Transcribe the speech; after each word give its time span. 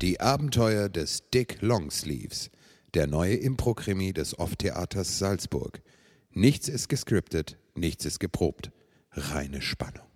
Die 0.00 0.20
Abenteuer 0.20 0.88
des 0.88 1.28
Dick 1.34 1.60
Longsleeves, 1.60 2.52
der 2.94 3.08
neue 3.08 3.34
Impro-Krimi 3.34 4.12
des 4.12 4.38
Off-Theaters 4.38 5.18
Salzburg. 5.18 5.82
Nichts 6.30 6.68
ist 6.68 6.88
gescriptet, 6.88 7.58
nichts 7.74 8.04
ist 8.04 8.20
geprobt. 8.20 8.70
Reine 9.10 9.60
Spannung. 9.60 10.06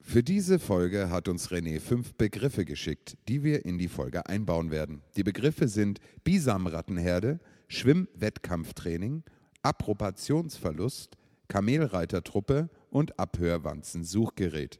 Für 0.00 0.22
diese 0.22 0.60
Folge 0.60 1.10
hat 1.10 1.26
uns 1.26 1.48
René 1.48 1.80
fünf 1.80 2.14
Begriffe 2.14 2.64
geschickt, 2.64 3.18
die 3.26 3.42
wir 3.42 3.64
in 3.64 3.78
die 3.78 3.88
Folge 3.88 4.26
einbauen 4.26 4.70
werden. 4.70 5.02
Die 5.16 5.24
Begriffe 5.24 5.66
sind 5.66 5.98
Bisamrattenherde, 6.22 7.40
Schwimmwettkampftraining, 7.66 9.24
Approbationsverlust, 9.62 11.16
Kamelreitertruppe 11.48 12.70
und 12.90 13.18
Abhörwanzensuchgerät. 13.18 14.78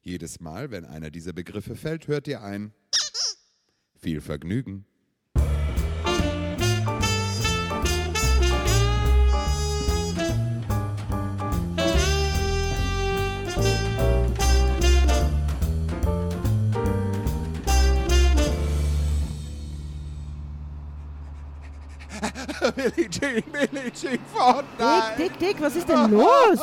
Jedes 0.00 0.40
Mal, 0.40 0.70
wenn 0.70 0.86
einer 0.86 1.10
dieser 1.10 1.34
Begriffe 1.34 1.76
fällt, 1.76 2.08
hört 2.08 2.28
ihr 2.28 2.42
ein 2.42 2.72
viel 4.04 4.20
Vergnügen. 4.20 4.84
Billie 22.76 23.08
Jean, 23.08 23.42
Billie 23.52 23.90
Jean 23.90 24.18
Fortnite. 24.34 25.16
Dick, 25.16 25.38
Dick, 25.38 25.38
Dick, 25.38 25.60
was 25.62 25.76
ist 25.76 25.88
denn 25.88 26.10
los? 26.10 26.58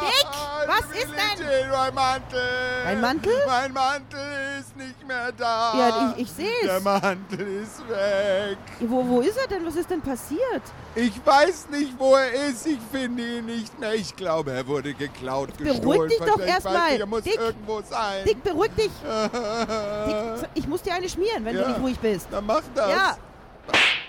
Dick, 0.00 0.26
was 0.66 0.86
ist 0.90 1.10
denn? 1.10 1.36
Jean, 1.36 1.70
mein 1.70 1.94
Mantel. 1.94 2.40
Dein 2.84 3.00
Mantel? 3.00 3.42
Mein 3.46 3.72
Mantel 3.72 4.35
ist 4.78 4.86
nicht 4.86 5.06
mehr 5.08 5.32
da. 5.32 5.72
Ja, 5.78 6.14
ich, 6.16 6.22
ich 6.22 6.30
sehe 6.32 6.48
Der 6.64 6.76
es. 6.78 6.84
Mantel 6.84 7.62
ist 7.62 7.88
weg. 7.88 8.58
Wo, 8.80 9.06
wo 9.06 9.20
ist 9.20 9.36
er 9.36 9.46
denn? 9.48 9.64
Was 9.66 9.76
ist 9.76 9.90
denn 9.90 10.00
passiert? 10.00 10.62
Ich 10.94 11.24
weiß 11.24 11.68
nicht, 11.70 11.98
wo 11.98 12.14
er 12.14 12.32
ist. 12.48 12.66
Ich 12.66 12.78
finde 12.92 13.38
ihn 13.38 13.46
nicht 13.46 13.78
mehr. 13.78 13.94
Ich 13.94 14.14
glaube, 14.16 14.52
er 14.52 14.66
wurde 14.66 14.94
geklaut, 14.94 15.56
Beruhig 15.56 15.72
gestohlen. 15.76 16.08
dich 16.08 16.18
doch 16.18 16.26
verstehst? 16.26 16.48
erst 16.48 16.64
Weiß 16.66 16.74
mal. 16.74 16.90
nicht, 16.90 17.00
Er 17.00 17.06
muss 17.06 17.22
Dick. 17.22 17.40
irgendwo 17.40 17.80
sein. 17.82 18.24
Dick, 18.26 18.42
beruhig 18.42 18.70
dich. 18.76 18.90
Dick, 20.06 20.48
ich 20.54 20.68
muss 20.68 20.82
dir 20.82 20.94
eine 20.94 21.08
schmieren, 21.08 21.44
wenn 21.44 21.56
Ja. 21.56 21.62
du 21.62 21.68
nicht 21.68 21.80
ruhig 21.80 21.98
bist. 21.98 22.28
Dann 22.30 22.46
mach 22.46 22.62
das. 22.74 22.90
Ja, 22.90 23.16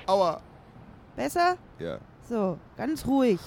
Aua. 0.06 0.40
besser? 1.16 1.56
Ja. 1.80 1.98
So, 2.30 2.58
ganz 2.78 3.06
ruhig. 3.06 3.40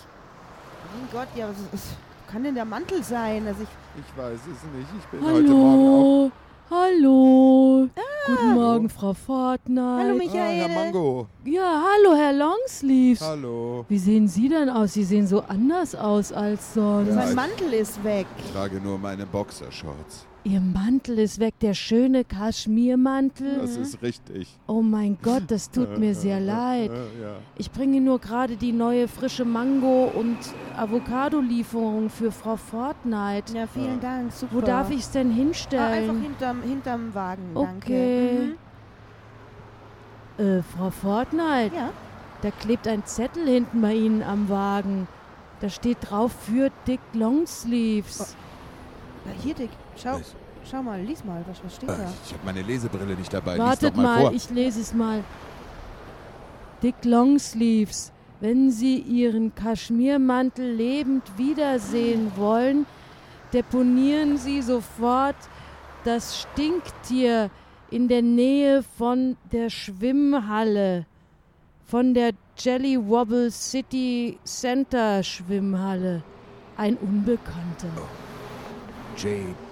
Mein 0.95 1.09
Gott, 1.13 1.29
ja, 1.37 1.49
was, 1.49 1.57
was 1.73 1.83
kann 2.31 2.43
denn 2.45 2.55
der 2.55 2.65
Mantel 2.65 3.03
sein? 3.05 3.47
Also 3.47 3.63
ich, 3.63 3.69
Ich 4.01 4.17
weiß 4.17 4.35
es 4.41 4.47
nicht. 4.77 4.89
Ich 4.99 5.05
bin 5.07 5.25
heute 5.25 5.43
Morgen 5.49 6.33
Hallo, 6.71 7.89
hallo. 7.97 8.07
Guten 8.27 8.55
Morgen, 8.55 8.89
Frau 8.89 9.13
Fortnite. 9.13 9.81
Hallo. 9.81 10.15
Michael. 10.15 10.39
Ah, 10.39 10.69
Herr 10.69 10.69
Mango. 10.69 11.27
Ja, 11.45 11.83
hallo, 11.83 12.15
Herr 12.15 12.33
Longsleeves. 12.33 13.21
Hallo. 13.21 13.85
Wie 13.89 13.99
sehen 13.99 14.29
Sie 14.29 14.49
denn 14.49 14.69
aus? 14.71 14.93
Sie 14.93 15.03
sehen 15.03 15.27
so 15.27 15.41
anders 15.49 15.97
aus 15.97 16.33
als 16.33 16.75
sonst. 16.75 17.09
Ja, 17.09 17.17
mein 17.17 17.35
Mantel 17.35 17.73
ist 17.73 18.05
weg. 18.05 18.27
Ich 18.39 18.53
trage 18.53 18.81
nur 18.81 18.99
meine 18.99 19.27
Boxershorts. 19.27 20.27
Ihr 20.43 20.61
Mantel 20.61 21.19
ist 21.19 21.39
weg, 21.39 21.55
der 21.61 21.75
schöne 21.75 22.25
Kaschmirmantel. 22.25 23.59
Das 23.61 23.77
ist 23.77 24.01
richtig. 24.01 24.49
Oh 24.67 24.81
mein 24.81 25.19
Gott, 25.23 25.43
das 25.49 25.71
tut 25.71 25.99
mir 25.99 26.15
sehr 26.15 26.41
leid. 26.57 26.91
Ja. 27.21 27.37
Ich 27.57 27.71
bringe 27.71 28.01
nur 28.01 28.19
gerade 28.21 28.57
die 28.57 28.73
neue 28.73 29.07
frische 29.07 29.45
Mango- 29.45 30.07
und 30.15 30.39
Avocado-Lieferung 30.79 32.09
für 32.09 32.33
Frau 32.33 32.57
Fortnite. 32.57 33.55
Ja, 33.55 33.67
vielen 33.67 34.01
Dank, 34.01 34.33
super. 34.33 34.55
Wo 34.55 34.61
darf 34.63 34.91
ich 34.91 35.01
es 35.01 35.11
denn 35.11 35.27
ah, 35.29 35.31
Einfach 35.33 35.45
hinstellen? 35.45 36.23
hinterm, 36.23 36.63
hinterm 36.63 37.15
Wagen, 37.15 37.43
danke. 37.55 38.57
Okay. 40.39 40.43
Äh, 40.43 40.63
Frau 40.63 40.91
Fortnite, 40.91 41.71
Mhm. 41.71 41.77
Ja, 41.77 41.91
Da 42.43 42.51
klebt 42.51 42.89
ein 42.89 43.05
Zettel 43.05 43.47
hinten 43.47 43.83
bei 43.83 43.93
Ihnen 43.95 44.23
am 44.23 44.49
Wagen. 44.49 45.07
Da 45.61 45.69
steht 45.69 45.99
drauf 46.01 46.33
für 46.33 46.71
Dick 46.87 47.01
Longsleeves. 47.13 48.35
Ja, 49.27 49.33
hier, 49.43 49.55
Dick, 49.55 49.69
schau, 49.97 50.15
Was? 50.19 50.35
schau 50.71 50.83
mal, 50.83 51.01
lies 51.03 51.25
mal, 51.25 51.45
was, 51.49 51.63
was 51.65 51.77
steht 51.77 51.89
Äh, 51.89 51.97
da? 51.97 52.13
Ich 52.27 52.33
habe 52.33 52.45
meine 52.45 52.63
Lesebrille 52.63 53.15
nicht 53.15 53.33
dabei. 53.33 53.59
Wartet 53.59 53.97
mal, 53.97 54.03
mal, 54.03 54.21
vor. 54.23 54.33
ich 54.33 54.51
lese 54.51 54.81
es 54.81 54.93
mal. 54.95 55.23
Dick 56.83 57.05
Longsleeves, 57.05 58.13
wenn 58.41 58.71
Sie 58.71 58.99
Ihren 58.99 59.55
Kaschmirmantel 59.55 60.71
lebend 60.73 61.23
wiedersehen 61.37 62.33
wollen, 62.37 62.87
deponieren 63.53 64.39
Sie 64.39 64.63
sofort 64.63 65.37
das 66.05 66.41
Stinktier 66.41 67.51
in 67.91 68.09
der 68.09 68.23
Nähe 68.23 68.83
von 68.83 69.37
der 69.53 69.69
Schwimmhalle, 69.69 71.05
von 71.85 72.15
der 72.15 72.31
Jelly 72.57 72.97
Wobble 72.99 73.51
City 73.51 74.39
Center 74.45 75.23
Schwimmhalle. 75.23 76.23
Ein 76.77 76.97
Unbekannter. 76.97 77.89
J-W-S-H. 79.19 79.51
Ah. 79.53 79.70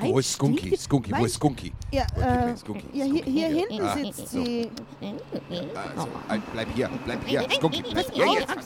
Mein 0.00 0.10
Wo 0.10 0.18
ist 0.18 0.32
Skunky? 0.32 0.74
Skunky, 0.78 1.12
wo 1.14 1.24
ist 1.26 1.34
Skunky? 1.34 1.72
Ja, 1.92 2.04
äh, 2.16 2.56
Skunky, 2.56 2.86
ja 2.94 3.04
hier, 3.04 3.18
Skunky. 3.22 3.30
hier 3.32 3.48
hinten 3.48 3.82
Ah, 3.84 3.94
sitzt 3.94 4.28
so. 4.30 4.44
sie. 4.44 4.70
Also, 5.74 6.08
bleib 6.52 6.68
hier, 6.74 6.90
bleib 7.04 7.24
hier. 7.26 7.46
Skunky, 7.50 7.82
bleib 7.92 8.10
hier 8.10 8.26
jetzt. 8.32 8.56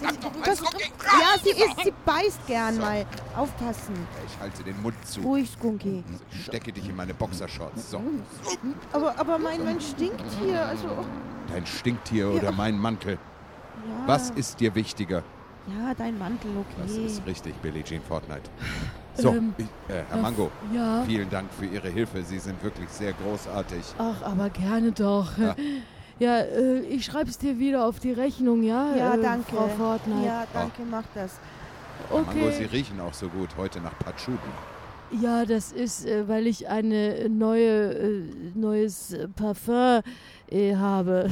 das, 0.45 0.61
ja, 0.61 1.39
sie 1.43 1.51
ist, 1.51 1.81
sie 1.85 1.93
beißt 2.07 2.47
gern 2.47 2.75
So. 2.77 2.81
mal. 2.81 3.05
Aufpassen. 3.37 3.95
Ich 4.29 4.39
halte 4.41 4.63
den 4.63 4.81
Mund 4.81 4.95
zu. 5.07 5.21
Ruhig, 5.23 5.51
Skunky. 5.51 6.05
Ich 6.31 6.45
stecke 6.45 6.73
dich 6.73 6.89
in 6.89 6.95
meine 6.95 7.15
Boxershorts. 7.15 7.91
So. 7.91 8.01
Aber, 8.93 9.19
aber 9.19 9.39
mein, 9.39 9.65
mein 9.65 9.81
stinkt 9.81 10.23
hier. 10.41 10.65
Also, 10.67 11.05
Dein 11.49 11.67
Stinktier 11.67 12.31
oder 12.31 12.53
mein 12.53 12.79
Mantel? 12.79 13.15
ja. 13.89 14.07
Was 14.07 14.31
ist 14.31 14.61
dir 14.61 14.73
wichtiger? 14.75 15.25
Ja, 15.69 15.95
dein 15.95 16.19
Mantel, 16.19 16.51
Das 16.81 16.91
okay. 16.93 17.07
ist 17.07 17.27
richtig, 17.27 17.55
Billie 17.57 17.83
Jean 17.85 18.03
Fortnite. 18.03 18.43
So, 19.21 19.31
Ähm, 19.31 19.53
ich, 19.59 19.65
äh, 19.93 20.05
Herr 20.09 20.19
Mango, 20.19 20.49
Ja. 20.73 21.03
vielen 21.05 21.29
Dank 21.29 21.49
für 21.53 21.67
Ihre 21.67 21.89
Hilfe. 21.89 22.23
Sie 22.23 22.39
sind 22.39 22.63
wirklich 22.63 22.89
sehr 22.89 23.13
großartig. 23.15 23.81
Ach, 23.99 24.23
aber 24.23 24.49
gerne 24.51 24.93
doch. 24.93 25.37
Ja. 25.39 25.55
Ja, 26.21 26.39
äh, 26.41 26.81
ich 26.81 27.05
schreib's 27.05 27.39
dir 27.39 27.61
wieder 27.61 27.85
auf 27.87 28.01
die 28.01 28.11
Rechnung, 28.11 28.65
ja? 28.65 28.97
Ja, 28.97 29.15
äh, 29.15 29.23
danke. 29.23 29.53
Frau 29.53 29.69
Fortnite. 29.69 30.27
Ja, 30.27 30.45
danke, 30.53 30.83
mach 30.91 31.05
das. 31.15 31.39
Herr 32.11 32.23
Mango, 32.25 32.51
Sie 32.51 32.65
Okay. 32.65 32.69
riechen 32.73 32.99
auch 33.01 33.15
so 33.15 33.29
gut 33.29 33.51
heute 33.57 33.81
nach 33.81 33.97
Patchouli. 34.01 34.39
Ja, 35.23 35.45
das 35.45 35.71
ist, 35.71 36.05
äh, 36.07 36.27
weil 36.27 36.49
ich 36.49 36.67
eine 36.69 37.29
neue, 37.29 37.95
äh, 37.95 38.23
neues 38.55 39.13
äh, 39.13 39.29
Parfum 39.29 40.01
äh, 40.51 40.75
habe. 40.75 41.31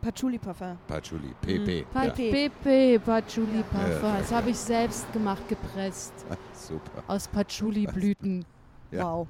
Patchouli 0.00 0.38
Parfum. 0.38 0.78
Patchouli, 0.86 1.34
PP. 1.42 1.84
Pa 1.92 2.04
Ja. 2.04 2.10
Pepe 2.12 3.00
Patchouli. 3.00 3.62
Parfum. 3.70 4.12
Das 4.18 4.32
habe 4.32 4.50
ich 4.50 4.58
selbst 4.58 5.12
gemacht, 5.12 5.42
gepresst. 5.48 6.12
Super. 6.54 7.02
Aus 7.06 7.26
Patchouli-Blüten. 7.28 8.44
Ja. 8.90 9.04
Wow. 9.04 9.28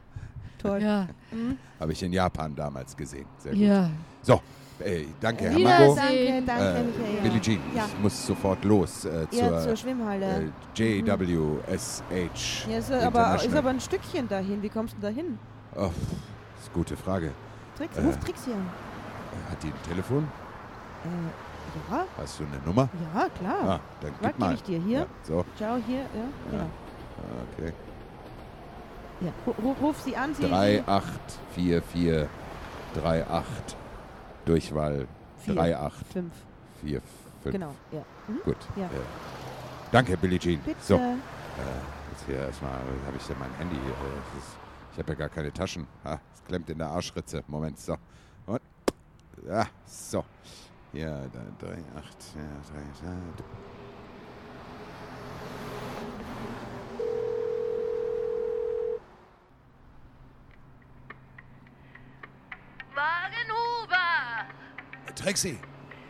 Toll. 0.58 0.80
Ja, 0.82 1.08
Mhm. 1.32 1.56
Habe 1.80 1.92
ich 1.92 2.00
in 2.04 2.12
Japan 2.12 2.54
damals 2.54 2.96
gesehen. 2.96 3.26
Sehr 3.38 3.52
gut. 3.52 3.60
ja. 3.60 3.90
So, 4.22 4.40
äh, 4.78 5.06
danke, 5.20 5.50
Herr. 5.50 5.58
Mango. 5.58 5.94
Danke, 5.96 6.42
danke, 6.46 6.64
Äh, 6.64 6.82
Michael. 6.84 7.20
Billie 7.22 7.40
Jean, 7.40 7.60
Ja. 7.74 7.86
ich 7.86 7.98
muss 8.00 8.24
sofort 8.26 8.64
los 8.64 9.04
äh, 9.04 9.26
Ja, 9.32 9.48
zur, 9.48 9.58
zur 9.62 9.76
Schwimmhalle. 9.76 10.52
äh, 10.76 10.80
JWSH. 11.00 12.68
ja, 12.70 12.78
ist 12.78 12.92
aber, 12.92 13.34
ist 13.44 13.54
aber 13.56 13.70
ein 13.70 13.80
Stückchen 13.80 14.28
dahin. 14.28 14.62
Wie 14.62 14.68
kommst 14.68 14.96
du 14.96 15.00
da 15.00 15.08
hin? 15.08 15.38
Oh, 15.74 15.80
das 15.82 15.90
ist 15.90 16.66
eine 16.66 16.74
gute 16.74 16.96
Frage. 16.96 17.32
Trix, 17.76 17.96
Äh. 17.96 18.00
ruf 18.02 18.16
Trixie 18.18 18.52
an. 18.52 18.66
Hat 19.50 19.60
die 19.62 19.68
ein 19.68 19.82
Telefon? 19.88 20.28
Äh, 21.04 21.90
ja, 21.92 22.04
Hast 22.16 22.40
du 22.40 22.44
eine 22.44 22.58
Nummer? 22.64 22.88
ja, 23.14 23.28
klar. 23.28 23.68
Ah, 23.68 23.80
dann 24.00 24.12
Was 24.20 24.30
gib 24.30 24.38
mal. 24.38 24.54
ich 24.54 24.62
dir 24.62 24.78
hier? 24.80 24.98
Ja, 25.00 25.06
so, 25.22 25.44
Schau 25.58 25.76
hier, 25.86 26.00
ja, 26.00 26.06
genau. 26.50 26.64
Ah, 26.64 27.44
okay. 27.52 27.72
Ja. 29.20 29.32
Ru- 29.46 29.54
Ruf, 29.62 29.76
ruf 29.82 30.00
sie 30.02 30.16
an. 30.16 30.34
Sie, 30.34 30.42
3844 30.46 32.28
38 32.94 33.76
Durchwahl 34.44 35.06
Vier. 35.38 35.54
3845. 35.54 36.32
Fünf. 37.42 37.52
Genau, 37.52 37.74
ja. 37.92 38.02
Mhm. 38.26 38.40
Gut. 38.44 38.56
Ja. 38.76 38.86
Äh, 38.86 38.90
danke, 39.92 40.16
Billie 40.16 40.38
Jean. 40.38 40.60
Bitte. 40.60 40.76
So, 40.80 40.94
äh, 40.96 40.98
jetzt 42.10 42.24
hier 42.26 42.36
erstmal 42.38 42.72
habe 42.72 43.16
ich 43.16 43.28
ja 43.28 43.34
mein 43.38 43.52
Handy. 43.58 43.76
Äh, 43.76 44.38
ist, 44.38 44.56
ich 44.92 44.98
habe 44.98 45.12
ja 45.12 45.18
gar 45.18 45.28
keine 45.28 45.52
Taschen. 45.52 45.86
Es 46.04 46.44
klemmt 46.44 46.68
in 46.70 46.78
der 46.78 46.88
Arschritze. 46.88 47.42
Moment, 47.46 47.78
so. 47.78 47.96
Und, 48.46 48.60
ja, 49.46 49.66
so. 49.86 50.24
Hier, 50.92 51.28
da, 51.32 51.40
3, 51.66 51.72
8, 51.96 52.34
ja, 52.34 52.42
3, 52.72 53.06
ja, 53.06 53.14
Wagenhuber! 62.94 64.46
Trixie! 65.14 65.58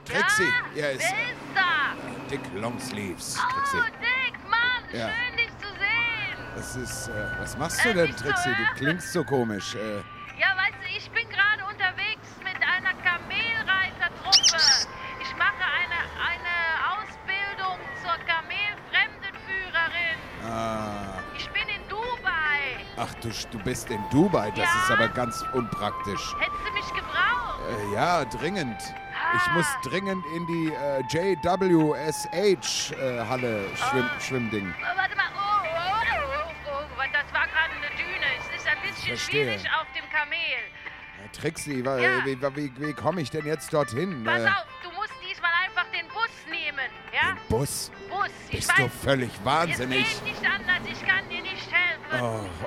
Trixie! 0.05 0.45
Ja, 0.45 0.53
Hier 0.75 0.91
ist 0.93 1.01
wer 1.01 1.33
ist 1.33 1.41
da? 1.55 2.29
Dick 2.31 2.41
Longsleeves. 2.55 3.37
Oh, 3.39 3.53
Trixie. 3.55 3.91
Dick, 4.01 4.39
Mann, 4.49 4.85
Ja. 4.93 5.09
schön 5.09 5.37
dich 5.37 5.51
zu 5.59 5.69
sehen. 5.69 6.39
Was 6.55 6.77
ist, 6.77 7.09
äh, 7.09 7.41
was 7.41 7.59
machst 7.59 7.85
du 7.85 7.95
denn, 7.95 8.07
nicht 8.07 8.19
so 8.19 8.25
Trixie? 8.27 8.51
Du 8.51 8.75
klingst 8.77 9.13
so 9.13 9.25
komisch. 9.25 9.75
Äh, 9.75 10.03
du, 23.21 23.31
du 23.51 23.59
bist 23.65 23.91
in 23.91 24.01
Dubai. 24.11 24.51
Das 24.51 24.59
Ja. 24.59 24.83
ist 24.83 24.91
aber 24.91 25.09
ganz 25.09 25.45
unpraktisch. 25.53 26.35
Hättest 26.39 26.67
du 26.67 26.73
mich 26.73 26.89
gebraucht? 26.95 27.61
Äh, 27.91 27.95
ja, 27.95 28.25
dringend. 28.25 28.81
Ich 29.37 29.53
muss 29.53 29.67
dringend 29.83 30.25
in 30.35 30.47
die 30.47 30.73
äh, 30.73 31.03
JWSH-Halle 32.29 33.65
schwimm, 33.77 34.11
Schwimmding. 34.21 34.75
Oh, 34.79 34.97
warte 34.97 35.17
mal. 35.17 35.25
Oh, 35.35 35.39
oh, 35.65 35.69
oh, 36.67 36.81
oh, 36.97 37.05
das 37.13 37.33
war 37.35 37.47
gerade 37.47 37.73
eine 37.77 37.91
Düne. 37.97 38.27
Es 38.39 38.47
ist 38.57 38.67
ein 38.67 38.81
bisschen 38.83 39.19
schwierig 39.19 39.65
auf 39.79 39.87
dem 39.95 40.09
Kamel. 40.11 40.39
Äh, 40.39 41.29
Trixie, 41.33 41.85
wa- 41.85 41.99
Ja. 41.99 42.25
wie, 42.25 42.41
wie, 42.57 42.73
wie 42.81 42.93
komme 42.95 43.21
ich 43.21 43.31
denn 43.31 43.45
jetzt 43.47 43.73
dorthin? 43.73 44.25
Pass 44.25 44.43
Äh, 44.43 44.47
auf, 44.47 44.67
du 44.83 44.91
musst 44.93 45.13
diesmal 45.29 45.51
einfach 45.67 45.85
den 45.93 46.07
Bus 46.09 46.31
nehmen. 46.49 46.89
Ja? 47.13 47.33
den 47.33 47.39
Bus? 47.49 47.91
Bus. 48.09 48.29
Ich 48.49 48.57
Bist 48.67 48.73
du 48.79 48.85
weiß, 48.85 48.91
völlig 49.05 49.31
es 49.35 49.45
wahnsinnig? 49.45 50.07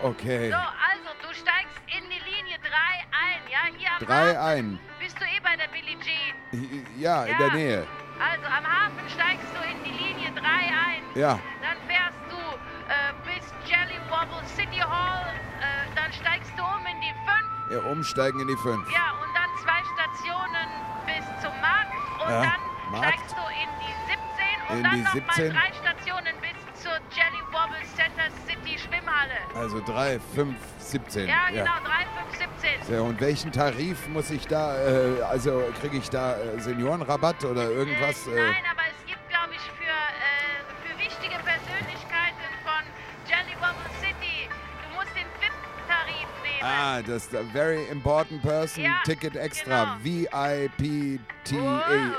Okay. 0.03 0.50
So, 0.51 0.56
also, 0.57 1.09
du 1.21 1.33
steigst 1.33 1.77
in 1.88 2.03
die 2.09 2.21
Linie 2.30 2.57
3 2.59 2.68
ein, 3.12 3.42
ja? 3.51 3.59
Hier 3.77 3.89
am 3.92 4.06
Drei 4.06 4.36
Hafen 4.36 4.38
ein. 4.77 4.80
bist 5.00 5.19
du 5.19 5.25
eh 5.25 5.39
bei 5.44 5.56
der 5.56 5.68
Billie 5.69 5.98
Jean. 6.00 6.86
Ja, 7.00 7.24
in 7.25 7.31
Ja. 7.31 7.38
der 7.38 7.51
Nähe. 7.51 7.88
Also, 8.19 8.45
am 8.45 8.65
Hafen 8.65 9.09
steigst 9.09 9.48
du 9.56 9.62
in 9.69 9.83
die 9.83 9.92
Linie 10.03 10.31
3 10.31 10.42
ein. 10.44 11.01
Ja. 11.15 11.39
Dann 11.62 11.77
fährst 11.88 12.19
du 12.30 12.38
äh, 12.38 13.13
bis 13.25 13.45
Jelly 13.69 14.00
Wobble 14.09 14.45
City 14.48 14.77
Hall. 14.80 15.27
Äh, 15.62 15.95
dann 15.95 16.12
steigst 16.13 16.51
du 16.57 16.63
um 16.63 16.86
in 16.86 17.00
die 17.01 17.13
5. 17.13 17.83
ja. 17.83 17.92
Umsteigen 17.92 18.39
in 18.42 18.47
die 18.47 18.57
5. 18.57 18.92
Ja, 18.92 19.13
und 19.21 19.31
dann 19.33 19.50
zwei 19.63 19.80
Stationen 19.94 20.68
bis 21.06 21.25
zum 21.42 21.54
Markt. 21.62 21.94
Und 22.21 22.30
Ja, 22.30 22.42
dann 22.44 22.92
Markt. 22.92 23.07
steigst 23.15 23.36
du 23.38 23.42
in 23.57 23.69
die 23.81 23.94
17. 24.06 24.21
Und 24.69 24.77
In 24.77 24.83
dann 24.83 25.04
nochmal 25.04 25.13
17. 25.36 25.51
drei 25.54 25.59
Stationen 25.74 25.81
Also 29.61 29.79
3, 29.85 30.19
5, 30.33 30.55
17. 30.79 31.27
Ja, 31.27 31.49
genau, 31.51 31.65
3, 31.65 31.69
5, 32.39 32.51
17. 32.87 32.95
So, 32.97 33.03
und 33.03 33.21
welchen 33.21 33.51
Tarif 33.51 34.07
muss 34.07 34.31
ich 34.31 34.47
da, 34.47 34.75
äh, 34.77 35.21
also 35.21 35.63
kriege 35.79 35.97
ich 35.97 36.09
da 36.09 36.35
äh, 36.35 36.59
Seniorenrabatt 36.59 37.45
oder 37.45 37.69
irgendwas? 37.69 38.25
Äh, 38.25 38.31
nein, 38.31 38.55
aber 38.71 38.81
es 38.89 39.05
gibt, 39.05 39.29
glaube 39.29 39.51
ich, 39.53 39.61
für, 39.61 39.83
äh, 39.85 40.63
für 40.83 40.97
wichtige 40.97 41.35
Persönlichkeiten 41.43 42.49
von 42.65 42.83
Jelly 43.29 43.55
Wobble 43.61 43.91
City, 44.01 44.49
du 44.49 44.95
musst 44.97 45.13
den 45.15 45.27
VIP-Tarif 45.39 46.27
nehmen. 46.43 46.63
ah, 46.63 47.01
das 47.03 47.27
ist 47.27 47.51
Very 47.53 47.85
Important 47.91 48.41
Person 48.41 48.83
Ja, 48.83 48.99
Ticket 49.05 49.35
Extra. 49.35 49.99
genau. 50.03 50.27
V-I-P-T-E. 50.31 51.59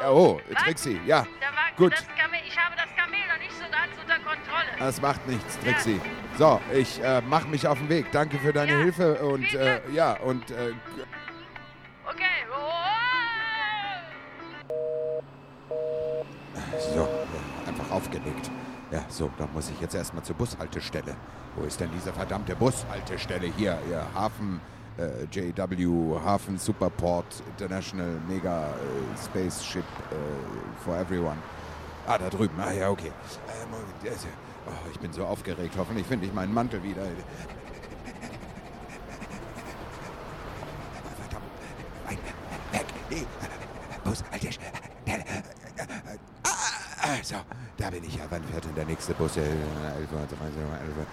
Oh, 0.08 0.40
Was? 0.48 0.62
Trixie, 0.62 1.00
ja. 1.06 1.26
Da 1.40 1.46
war, 1.48 1.62
Gut. 1.76 1.92
Das 1.92 2.06
Kamel, 2.16 2.38
ich 2.46 2.56
habe 2.56 2.76
das 2.76 2.86
Kamel 2.96 3.18
noch 3.28 3.38
nicht 3.38 3.52
so 3.52 3.64
ganz 3.68 3.92
unter 4.00 4.18
Kontrolle. 4.20 4.68
Das 4.78 5.00
macht 5.02 5.26
nichts, 5.26 5.58
Trixie. 5.58 6.00
So, 6.38 6.60
ich 6.72 7.02
äh, 7.02 7.20
mache 7.22 7.46
mich 7.48 7.66
auf 7.66 7.78
den 7.78 7.88
Weg. 7.88 8.10
Danke 8.10 8.38
für 8.38 8.52
deine 8.52 8.72
Ja, 8.72 8.78
Hilfe 8.78 9.14
und 9.16 9.54
äh, 9.54 9.80
ja, 9.92 10.14
und 10.20 10.50
äh, 10.50 10.72
Okay. 12.08 12.24
So, 16.94 17.00
äh, 17.02 17.68
einfach 17.68 17.90
aufgelegt. 17.90 18.50
Ja, 18.90 19.04
so, 19.08 19.30
dann 19.38 19.52
muss 19.52 19.70
ich 19.70 19.80
jetzt 19.80 19.94
erstmal 19.94 20.22
zur 20.22 20.36
Bushaltestelle. 20.36 21.16
Wo 21.56 21.64
ist 21.64 21.80
denn 21.80 21.90
diese 21.94 22.12
verdammte 22.12 22.56
Bushaltestelle? 22.56 23.52
Hier, 23.56 23.78
ja, 23.90 24.06
Hafen 24.14 24.60
äh, 24.98 25.24
JW, 25.30 26.18
Hafen 26.24 26.58
Superport 26.58 27.42
International 27.50 28.20
Mega 28.28 28.68
äh, 28.68 29.24
Spaceship 29.24 29.84
äh, 30.10 30.84
for 30.84 30.96
Everyone. 30.96 31.38
Ah, 32.06 32.18
da 32.18 32.28
drüben. 32.28 32.58
Ah 32.58 32.72
ja, 32.72 32.90
okay. 32.90 33.08
Äh, 33.08 33.66
Moment, 33.70 34.18
oh, 34.66 34.88
ich 34.92 34.98
bin 35.00 35.12
so 35.12 35.24
aufgeregt. 35.24 35.74
Hoffentlich 35.76 36.06
finde 36.06 36.26
ich 36.26 36.32
meinen 36.32 36.52
Mantel 36.52 36.82
wieder. 36.82 37.02
Verdammt. 41.20 41.44
Ein, 42.08 42.18
weg. 42.72 42.86
Nee. 43.10 43.26
Bushaltestelle. 44.04 44.72
Ah, 46.44 47.18
so, 47.22 47.36
da 47.76 47.90
bin 47.90 48.04
ich 48.04 48.14
ja. 48.14 48.24
Wann 48.30 48.44
fährt 48.44 48.64
denn 48.64 48.74
der 48.74 48.86
nächste 48.86 49.12
Bus? 49.14 49.36
Äh, 49.36 49.40
11 49.40 49.50
Uhr, 50.12 50.20
13 50.20 50.38
Uhr, 50.38 50.78
11 50.78 50.96
Uhr. 50.98 51.06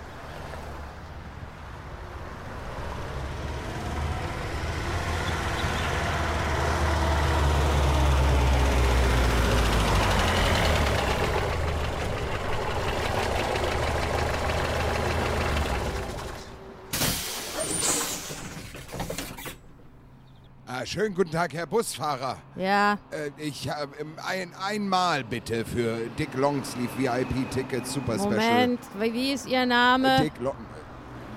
Schönen 20.86 21.14
guten 21.14 21.32
Tag, 21.32 21.54
Herr 21.54 21.66
Busfahrer. 21.68 22.38
Ja, 22.56 22.98
Äh, 23.12 23.32
ich 23.38 23.70
habe 23.70 23.94
ein, 24.28 24.52
einmal 24.64 25.24
bitte 25.24 25.66
für 25.66 25.98
Dick 26.18 26.34
Longsleeve 26.36 26.90
VIP 26.98 27.50
Tickets 27.52 27.94
Super 27.94 28.14
Special. 28.16 28.30
Moment, 28.36 28.80
wie 29.00 29.34
ist 29.34 29.48
Ihr 29.48 29.66
Name? 29.66 30.22
Dick 30.22 30.34
Long 30.40 30.56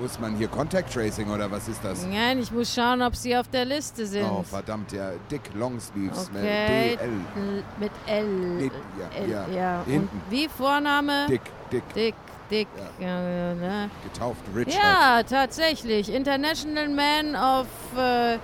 muss 0.01 0.19
man 0.19 0.35
hier 0.37 0.49
Contact 0.49 0.93
Tracing 0.93 1.31
oder 1.31 1.51
was 1.51 1.69
ist 1.69 1.85
das? 1.85 2.05
Nein, 2.07 2.39
ich 2.41 2.51
muss 2.51 2.75
schauen, 2.75 3.03
ob 3.03 3.15
Sie 3.15 3.37
auf 3.37 3.47
der 3.49 3.65
Liste 3.65 4.07
sind. 4.07 4.25
Oh, 4.29 4.43
verdammt, 4.43 4.91
ja. 4.93 5.11
Dick 5.31 5.43
Longsleeves 5.55 6.29
Okay, 6.31 6.93
mit 6.93 7.01
DL. 7.01 7.09
L- 7.37 7.65
mit 7.79 7.93
L. 8.07 8.25
Mit- 8.27 8.73
ja, 8.99 9.23
L, 9.23 9.31
ja. 9.31 9.47
ja. 9.55 9.83
Und 9.87 10.09
wie 10.31 10.49
Vorname? 10.49 11.27
Dick, 11.29 11.43
Dick, 11.71 11.83
Dick, 11.95 12.15
Dick. 12.51 12.69
Ja, 13.01 13.55
ne? 13.55 13.91
getauft 14.03 14.41
Richard. 14.57 14.75
ja 14.83 15.23
tatsächlich. 15.23 16.13
International 16.13 16.89
Man 16.89 17.37
of 17.37 17.67
äh, 17.97 18.39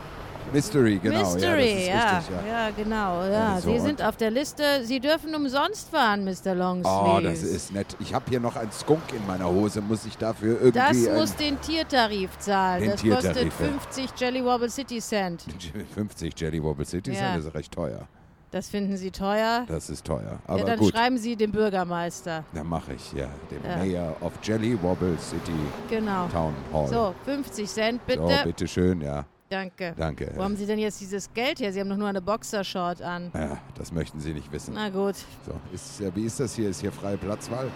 Mystery, 0.52 0.98
genau. 1.02 1.18
Mystery. 1.18 1.86
ja, 1.86 1.94
ja, 1.94 2.16
richtig, 2.18 2.34
ja. 2.46 2.66
ja, 2.66 2.70
genau. 2.76 3.24
Ja. 3.24 3.60
so, 3.60 3.70
Sie 3.72 3.78
sind 3.80 4.02
auf 4.02 4.16
der 4.16 4.30
Liste. 4.30 4.62
Sie 4.84 5.00
dürfen 5.00 5.34
umsonst 5.34 5.90
fahren, 5.90 6.24
Mr. 6.24 6.54
Longsleeves. 6.54 6.84
Oh, 7.16 7.20
das 7.22 7.42
ist 7.42 7.72
nett. 7.72 7.96
Ich 8.00 8.14
habe 8.14 8.24
hier 8.28 8.40
noch 8.40 8.56
einen 8.56 8.72
Skunk 8.72 9.02
in 9.14 9.26
meiner 9.26 9.48
Hose. 9.48 9.80
Muss 9.80 10.04
ich 10.06 10.16
dafür 10.16 10.60
irgendwie 10.60 10.78
Das 11.06 11.16
muss 11.16 11.34
den 11.36 11.60
Tiertarif 11.60 12.38
zahlen. 12.38 12.80
Den 12.82 12.90
das 12.92 13.02
kostet 13.02 13.22
Tiertarif, 13.34 13.60
ja. 13.60 13.66
50 13.66 14.10
Jelly 14.20 14.44
Wobble 14.44 14.70
City 14.70 14.98
Cent. 15.00 15.44
50 15.94 16.40
Jelly 16.40 16.62
Wobble 16.62 16.84
City 16.86 17.12
Ja. 17.12 17.36
das 17.36 17.44
ist 17.46 17.54
recht 17.54 17.72
teuer. 17.72 18.06
Das 18.50 18.70
finden 18.70 18.96
Sie 18.96 19.10
teuer? 19.10 19.64
Das 19.68 19.90
ist 19.90 20.06
teuer. 20.06 20.22
ja, 20.22 20.38
Aber 20.46 20.64
dann 20.64 20.78
gut, 20.78 20.94
schreiben 20.94 21.18
Sie 21.18 21.36
dem 21.36 21.52
Bürgermeister. 21.52 22.44
dann 22.54 22.66
mache 22.66 22.94
ich, 22.94 23.12
ja. 23.12 23.26
Dem 23.50 23.62
Ja. 23.62 23.76
Mayor 23.76 24.16
of 24.22 24.32
Jelly 24.42 24.82
Wobble 24.82 25.18
City 25.18 25.52
Genau. 25.90 26.26
Town 26.28 26.54
Hall. 26.72 26.88
So, 26.88 27.14
50 27.26 27.68
Cent 27.68 28.06
bitte. 28.06 28.22
So, 28.22 28.44
bitteschön, 28.44 29.02
ja. 29.02 29.26
Danke. 29.50 29.94
Danke. 29.96 30.30
Wo 30.34 30.42
haben 30.44 30.56
Sie 30.56 30.66
denn 30.66 30.78
jetzt 30.78 31.00
dieses 31.00 31.32
Geld 31.32 31.58
her? 31.60 31.72
Sie 31.72 31.80
haben 31.80 31.88
doch 31.88 31.96
nur 31.96 32.08
eine 32.08 32.20
Boxershort 32.20 33.00
an. 33.00 33.30
Ja, 33.34 33.58
das 33.76 33.92
möchten 33.92 34.20
Sie 34.20 34.34
nicht 34.34 34.52
wissen. 34.52 34.74
Na 34.74 34.90
gut. 34.90 35.14
So, 35.46 35.52
ist, 35.72 36.02
wie 36.14 36.24
ist 36.26 36.38
das 36.38 36.54
hier? 36.54 36.68
Ist 36.68 36.80
hier 36.82 36.92
freie 36.92 37.16
Platzwahl? 37.16 37.68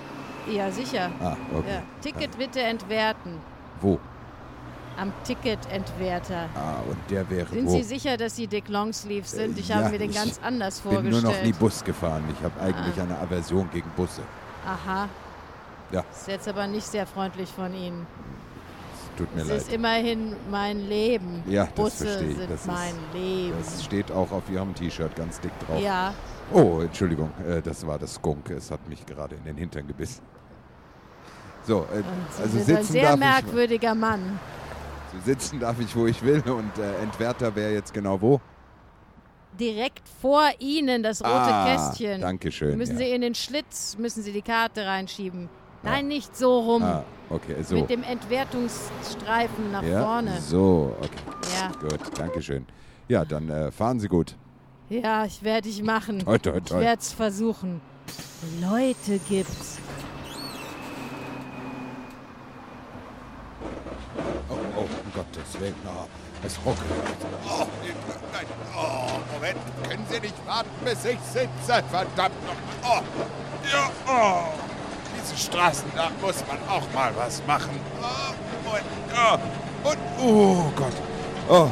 Ja, 0.50 0.70
sicher. 0.70 1.10
Ah, 1.20 1.36
okay. 1.56 1.70
Ja. 1.76 1.82
Ticket 2.02 2.36
bitte 2.36 2.60
entwerten. 2.60 3.38
Wo? 3.80 3.98
Am 4.98 5.10
Ticketentwerter. 5.24 6.50
Ah, 6.54 6.74
und 6.90 6.98
der 7.08 7.28
wäre 7.30 7.48
Sind 7.48 7.66
wo? 7.66 7.70
Sie 7.76 7.82
sicher, 7.82 8.18
dass 8.18 8.36
Sie 8.36 8.46
Dick 8.46 8.68
Longsleeve 8.68 9.26
sind? 9.26 9.58
Ich 9.58 9.70
Äh, 9.70 9.74
habe 9.74 9.84
ja, 9.84 9.88
mir 9.90 9.98
den 9.98 10.10
ich 10.10 10.16
ganz 10.16 10.38
anders 10.42 10.80
bin 10.80 10.92
vorgestellt. 10.92 11.22
nur 11.24 11.32
noch 11.32 11.42
nie 11.42 11.52
Bus 11.52 11.82
gefahren. 11.82 12.22
Ich 12.36 12.44
habe 12.44 12.60
eigentlich 12.60 12.98
Ah. 12.98 13.04
eine 13.04 13.18
Aversion 13.18 13.70
gegen 13.72 13.88
Busse. 13.96 14.20
Aha. 14.66 15.08
Ja. 15.90 16.04
Ist 16.12 16.28
jetzt 16.28 16.46
aber 16.48 16.66
nicht 16.66 16.86
sehr 16.86 17.06
freundlich 17.06 17.48
von 17.48 17.72
Ihnen. 17.74 18.06
Es 19.12 19.18
tut 19.18 19.34
mir 19.34 19.42
Es 19.42 19.48
leid. 19.48 19.58
ist 19.58 19.72
immerhin 19.72 20.36
mein 20.50 20.88
Leben. 20.88 21.42
Ja, 21.46 21.64
das 21.64 21.74
Busse 21.74 22.06
verstehe 22.06 22.28
ich. 22.30 22.36
sind 22.38 22.50
Das 22.50 22.60
ist- 22.62 22.66
mein 22.66 22.94
Leben. 23.12 23.54
Das 23.58 23.84
steht 23.84 24.10
auch 24.10 24.30
auf 24.32 24.48
Ihrem 24.50 24.74
T-Shirt 24.74 25.14
ganz 25.16 25.40
dick 25.40 25.52
drauf. 25.66 25.80
ja, 25.80 26.14
Oh, 26.52 26.80
Entschuldigung, 26.82 27.30
äh, 27.48 27.62
das 27.62 27.86
war 27.86 27.98
das 27.98 28.14
Skunk. 28.14 28.50
Es 28.50 28.70
hat 28.70 28.86
mich 28.88 29.06
gerade 29.06 29.36
in 29.36 29.44
den 29.44 29.56
Hintern 29.56 29.86
gebissen. 29.86 30.22
So, 31.62 31.86
äh, 31.92 32.02
also 32.42 32.58
sind 32.58 32.76
ein 32.76 32.76
sitzen 32.82 32.92
sehr 32.92 33.10
darf, 33.10 33.18
merkwürdiger 33.18 33.94
Mann. 33.94 34.38
ich, 35.18 35.24
sitzen 35.24 35.60
darf 35.60 35.80
ich, 35.80 35.94
wo 35.96 36.06
ich 36.06 36.22
will 36.22 36.42
und 36.50 36.76
äh, 36.78 37.02
Entwerter 37.02 37.54
wäre 37.54 37.72
jetzt 37.72 37.94
genau 37.94 38.20
wo? 38.20 38.40
Direkt 39.58 40.08
vor 40.20 40.48
Ihnen 40.58 41.02
das 41.02 41.20
rote 41.22 41.32
ah, 41.32 41.66
Kästchen. 41.66 42.20
Dankeschön. 42.22 42.76
Müssen 42.76 42.98
ja. 42.98 43.06
Sie 43.06 43.12
in 43.12 43.20
den 43.20 43.34
Schlitz, 43.34 43.96
müssen 43.98 44.22
Sie 44.22 44.32
die 44.32 44.42
Karte 44.42 44.84
reinschieben. 44.84 45.48
Nein, 45.82 46.08
nicht 46.08 46.36
so 46.36 46.60
rum. 46.60 46.82
Ah, 46.82 47.04
okay, 47.30 47.56
so. 47.62 47.76
Mit 47.76 47.90
dem 47.90 48.02
Entwertungsstreifen 48.02 49.72
nach 49.72 49.82
ja, 49.82 50.02
vorne. 50.02 50.40
So, 50.40 50.96
okay. 51.00 51.10
Ja. 51.58 51.70
Gut, 51.80 52.18
Dankeschön. 52.18 52.66
Ja, 53.08 53.24
dann 53.24 53.50
äh, 53.50 53.70
fahren 53.70 53.98
Sie 53.98 54.08
gut. 54.08 54.36
Ja, 54.88 55.24
ich 55.24 55.42
werde 55.42 55.68
ich 55.68 55.82
machen. 55.82 56.20
Toi, 56.24 56.38
toi, 56.38 56.58
Ich 56.58 56.64
toi. 56.64 56.80
werde 56.80 57.00
es 57.00 57.12
versuchen. 57.12 57.80
Leute 58.60 59.18
gibt's. 59.28 59.78
Gottes 65.14 65.60
Willen. 65.60 65.74
Oh, 65.86 66.06
es 66.44 66.58
ruckelt. 66.64 66.90
Oh, 67.46 67.66
nein. 68.32 68.46
Oh, 68.74 69.34
Moment. 69.34 69.58
Können 69.88 70.06
Sie 70.10 70.20
nicht 70.20 70.46
warten, 70.46 70.70
bis 70.84 71.04
ich 71.04 71.20
sitze? 71.20 71.82
Verdammt 71.90 72.34
nochmal. 72.46 72.82
Oh, 72.82 73.02
ja, 73.70 73.90
oh. 74.08 74.71
Diese 75.22 75.36
Straßen, 75.36 75.84
da 75.94 76.10
muss 76.20 76.42
man 76.48 76.58
auch 76.68 76.92
mal 76.94 77.12
was 77.16 77.42
machen. 77.46 77.70
Oh, 78.00 78.34
Moment. 78.64 78.84
Oh, 79.14 79.88
und, 79.88 79.98
oh 80.20 80.72
Gott. 80.76 80.92
Oh, 81.48 81.68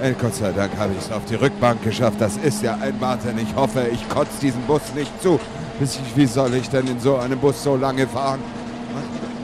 Ey, 0.00 0.14
Gott 0.20 0.34
sei 0.34 0.50
Dank 0.50 0.76
habe 0.76 0.92
ich 0.94 0.98
es 0.98 1.12
auf 1.12 1.24
die 1.26 1.36
Rückbank 1.36 1.82
geschafft. 1.84 2.16
Das 2.18 2.36
ist 2.36 2.60
ja 2.62 2.76
ein 2.80 3.00
Wahnsinn. 3.00 3.38
Ich 3.38 3.54
hoffe, 3.54 3.86
ich 3.92 4.08
kotze 4.08 4.32
diesen 4.40 4.62
Bus 4.62 4.80
nicht 4.96 5.22
zu. 5.22 5.38
Wie 6.16 6.26
soll 6.26 6.54
ich 6.54 6.68
denn 6.70 6.88
in 6.88 6.98
so 6.98 7.16
einem 7.18 7.38
Bus 7.38 7.62
so 7.62 7.76
lange 7.76 8.08
fahren? 8.08 8.40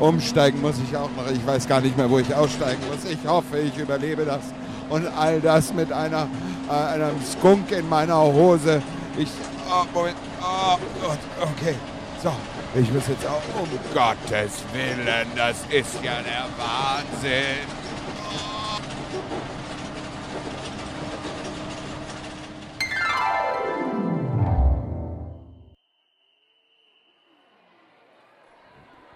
Umsteigen 0.00 0.60
muss 0.60 0.74
ich 0.82 0.96
auch 0.96 1.10
noch. 1.16 1.30
Ich 1.30 1.46
weiß 1.46 1.68
gar 1.68 1.80
nicht 1.80 1.96
mehr, 1.96 2.10
wo 2.10 2.18
ich 2.18 2.34
aussteigen 2.34 2.82
muss. 2.90 3.08
Ich 3.08 3.24
hoffe, 3.28 3.58
ich 3.58 3.76
überlebe 3.76 4.24
das. 4.24 4.40
Und 4.88 5.06
all 5.16 5.40
das 5.40 5.72
mit 5.72 5.92
einer, 5.92 6.26
äh, 6.68 6.72
einem 6.72 7.16
Skunk 7.22 7.70
in 7.70 7.88
meiner 7.88 8.20
Hose. 8.20 8.82
Ich. 9.16 9.28
Oh, 9.70 9.84
Moment. 9.94 10.16
Oh 10.42 10.76
Gott. 11.02 11.18
Okay. 11.56 11.74
So. 12.20 12.32
Ich 12.74 12.92
muss 12.92 13.08
jetzt 13.08 13.26
auch. 13.26 13.42
Um 13.60 13.68
Gottes 13.94 14.62
Willen. 14.72 15.26
Das 15.34 15.64
ist 15.70 16.02
ja 16.02 16.20
der 16.22 16.46
Wahnsinn. 16.56 17.66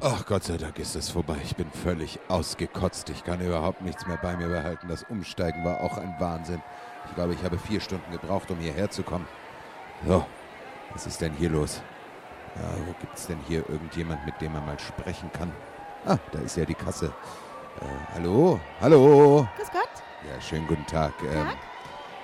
Ach, 0.04 0.26
Gott 0.26 0.42
sei 0.42 0.56
Dank 0.56 0.78
ist 0.80 0.96
es 0.96 1.10
vorbei. 1.10 1.36
Ich 1.44 1.54
bin 1.54 1.70
völlig 1.70 2.18
ausgekotzt. 2.26 3.08
Ich 3.10 3.22
kann 3.22 3.40
überhaupt 3.40 3.82
nichts 3.82 4.06
mehr 4.06 4.16
bei 4.16 4.36
mir 4.36 4.48
behalten. 4.48 4.88
Das 4.88 5.04
Umsteigen 5.04 5.64
war 5.64 5.80
auch 5.80 5.98
ein 5.98 6.16
Wahnsinn. 6.18 6.60
Ich 7.06 7.14
glaube, 7.14 7.34
ich 7.34 7.44
habe 7.44 7.58
vier 7.58 7.80
Stunden 7.80 8.10
gebraucht, 8.10 8.50
um 8.50 8.58
hierher 8.58 8.90
zu 8.90 9.04
kommen. 9.04 9.28
So, 10.04 10.26
was 10.92 11.06
ist 11.06 11.20
denn 11.20 11.34
hier 11.34 11.50
los? 11.50 11.82
Ja, 12.56 12.68
wo 12.86 12.92
gibt 13.00 13.16
es 13.16 13.26
denn 13.26 13.38
hier 13.48 13.68
irgendjemand, 13.68 14.24
mit 14.26 14.40
dem 14.40 14.52
man 14.52 14.64
mal 14.66 14.78
sprechen 14.78 15.30
kann? 15.32 15.52
Ah, 16.06 16.18
da 16.32 16.40
ist 16.40 16.56
ja 16.56 16.64
die 16.64 16.74
Kasse. 16.74 17.06
Äh, 17.80 17.84
hallo? 18.14 18.60
Hallo? 18.80 19.46
Grüß 19.56 19.70
Gott. 19.70 19.88
Ja, 20.28 20.40
schönen 20.40 20.66
guten 20.66 20.84
Tag. 20.86 21.12
Ähm, 21.22 21.32
Tag. 21.46 21.56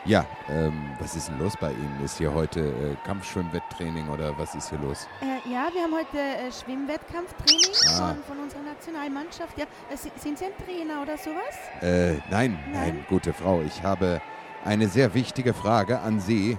ja, 0.04 0.26
ähm, 0.50 0.90
was 1.00 1.16
ist 1.16 1.28
denn 1.28 1.38
los 1.38 1.54
bei 1.58 1.70
Ihnen? 1.70 2.00
Ist 2.04 2.18
hier 2.18 2.32
heute 2.35 2.61
äh, 2.61 2.97
Kampfschwimmwetttraining 3.06 4.08
oder 4.11 4.37
was 4.37 4.54
ist 4.54 4.68
hier 4.68 4.78
los? 4.80 5.08
Äh, 5.23 5.49
ja, 5.50 5.68
wir 5.73 5.82
haben 5.82 5.94
heute 5.94 6.18
äh, 6.18 6.52
Schwimmwettkampftraining 6.52 7.73
Ah. 7.88 8.08
von, 8.14 8.23
von 8.25 8.38
unserer 8.44 8.62
Nationalmannschaft. 8.62 9.56
Ja, 9.56 9.64
äh, 9.90 9.97
si- 9.97 10.12
sind 10.16 10.38
Sie 10.38 10.44
ein 10.44 10.52
Trainer 10.64 11.00
oder 11.02 11.16
sowas? 11.16 11.54
Äh, 11.80 12.18
nein, 12.30 12.58
nein, 12.66 12.73
Nein? 12.73 13.06
gute 13.08 13.32
Frau. 13.32 13.62
Ich 13.62 13.82
habe 13.82 14.20
eine 14.64 14.88
sehr 14.88 15.14
wichtige 15.14 15.54
Frage 15.54 16.00
an 16.00 16.20
Sie. 16.20 16.58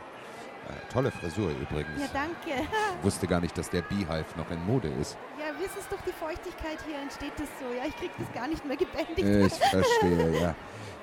Tolle 0.91 1.11
Frisur 1.11 1.51
übrigens. 1.51 2.01
Ja, 2.01 2.07
danke. 2.13 2.61
Ich 2.99 3.03
wusste 3.03 3.27
gar 3.27 3.39
nicht, 3.41 3.57
dass 3.57 3.69
der 3.69 3.81
Beehive 3.83 4.25
noch 4.37 4.49
in 4.51 4.63
Mode 4.65 4.89
ist. 4.99 5.17
Ja, 5.37 5.57
wissen 5.59 5.77
Sie 5.81 5.95
doch, 5.95 6.01
die 6.05 6.11
Feuchtigkeit 6.11 6.77
hier 6.87 6.99
entsteht 6.99 7.33
das 7.37 7.47
so. 7.59 7.65
Ja, 7.75 7.85
ich 7.87 7.95
krieg 7.97 8.11
das 8.17 8.31
gar 8.33 8.47
nicht 8.47 8.65
mehr 8.65 8.77
gebändigt. 8.77 9.53
Ich 9.53 9.69
verstehe, 9.69 10.41
ja. 10.41 10.55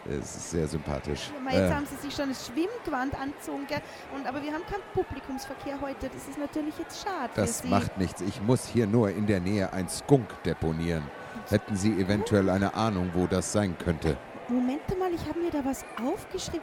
Es 0.08 0.36
ist 0.36 0.50
sehr 0.52 0.68
sympathisch. 0.68 1.30
Ja, 1.34 1.40
mal, 1.40 1.52
jetzt 1.52 1.70
Äh, 1.70 1.74
haben 1.74 1.86
Sie 1.86 1.96
sich 1.96 2.14
schon 2.14 2.28
das 2.28 2.46
Schwimmgewand 2.46 3.18
angezogen, 3.20 3.66
gell? 3.66 3.80
Und, 4.14 4.24
aber 4.26 4.40
wir 4.40 4.52
haben 4.52 4.64
keinen 4.66 4.82
Publikumsverkehr 4.94 5.80
heute. 5.80 6.08
Das 6.08 6.28
ist 6.28 6.38
natürlich 6.38 6.78
jetzt 6.78 7.02
schade 7.02 7.30
das 7.34 7.64
macht 7.64 7.98
nichts. 7.98 8.20
Ich 8.20 8.40
muss 8.40 8.66
hier 8.68 8.86
nur 8.86 9.10
in 9.10 9.26
der 9.26 9.40
Nähe 9.40 9.72
ein 9.72 9.88
Skunk 9.88 10.42
deponieren. 10.44 11.02
Hätten 11.48 11.76
Sie 11.76 12.00
eventuell 12.00 12.48
eine 12.50 12.74
Ahnung, 12.74 13.10
wo 13.14 13.26
das 13.26 13.52
sein 13.52 13.76
könnte? 13.78 14.16
Moment 14.48 14.96
mal, 14.96 15.12
ich 15.12 15.26
habe 15.28 15.40
mir 15.40 15.50
da 15.50 15.64
was 15.64 15.84
aufgeschrieben. 16.04 16.62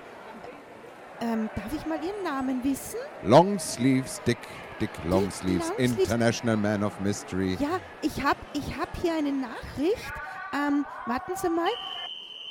Ähm, 1.22 1.50
darf 1.56 1.74
ich 1.74 1.86
mal 1.86 2.00
Ihren 2.04 2.24
Namen 2.24 2.64
wissen? 2.64 2.98
Longsleeves, 3.24 4.22
Dick, 4.24 4.38
Dick 4.82 4.90
Longsleeves, 5.06 5.70
Longsleeves. 5.70 6.04
International 6.04 6.58
Man 6.58 6.84
of 6.84 7.00
Mystery. 7.00 7.58
Ja, 7.60 7.80
ich 8.02 8.22
habe 8.24 8.40
ich 8.54 8.78
hab 8.78 8.90
hier 9.02 9.14
eine 9.14 9.32
Nachricht. 9.32 10.14
Ähm, 10.54 10.86
warten 11.06 11.34
Sie 11.36 11.50
mal. 11.50 11.70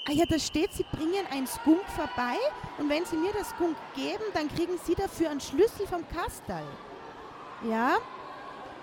Ah 0.08 0.12
ja, 0.12 0.24
da 0.28 0.38
steht, 0.38 0.72
Sie 0.72 0.84
bringen 0.90 1.24
ein 1.30 1.46
Skunk 1.46 1.84
vorbei 1.94 2.36
und 2.78 2.88
wenn 2.88 3.04
Sie 3.04 3.16
mir 3.16 3.32
das 3.32 3.50
Skunk 3.50 3.76
geben, 3.94 4.24
dann 4.34 4.48
kriegen 4.48 4.72
Sie 4.84 4.94
dafür 4.96 5.30
einen 5.30 5.40
Schlüssel 5.40 5.86
vom 5.86 6.04
Kastal. 6.08 6.64
Ja? 7.68 7.98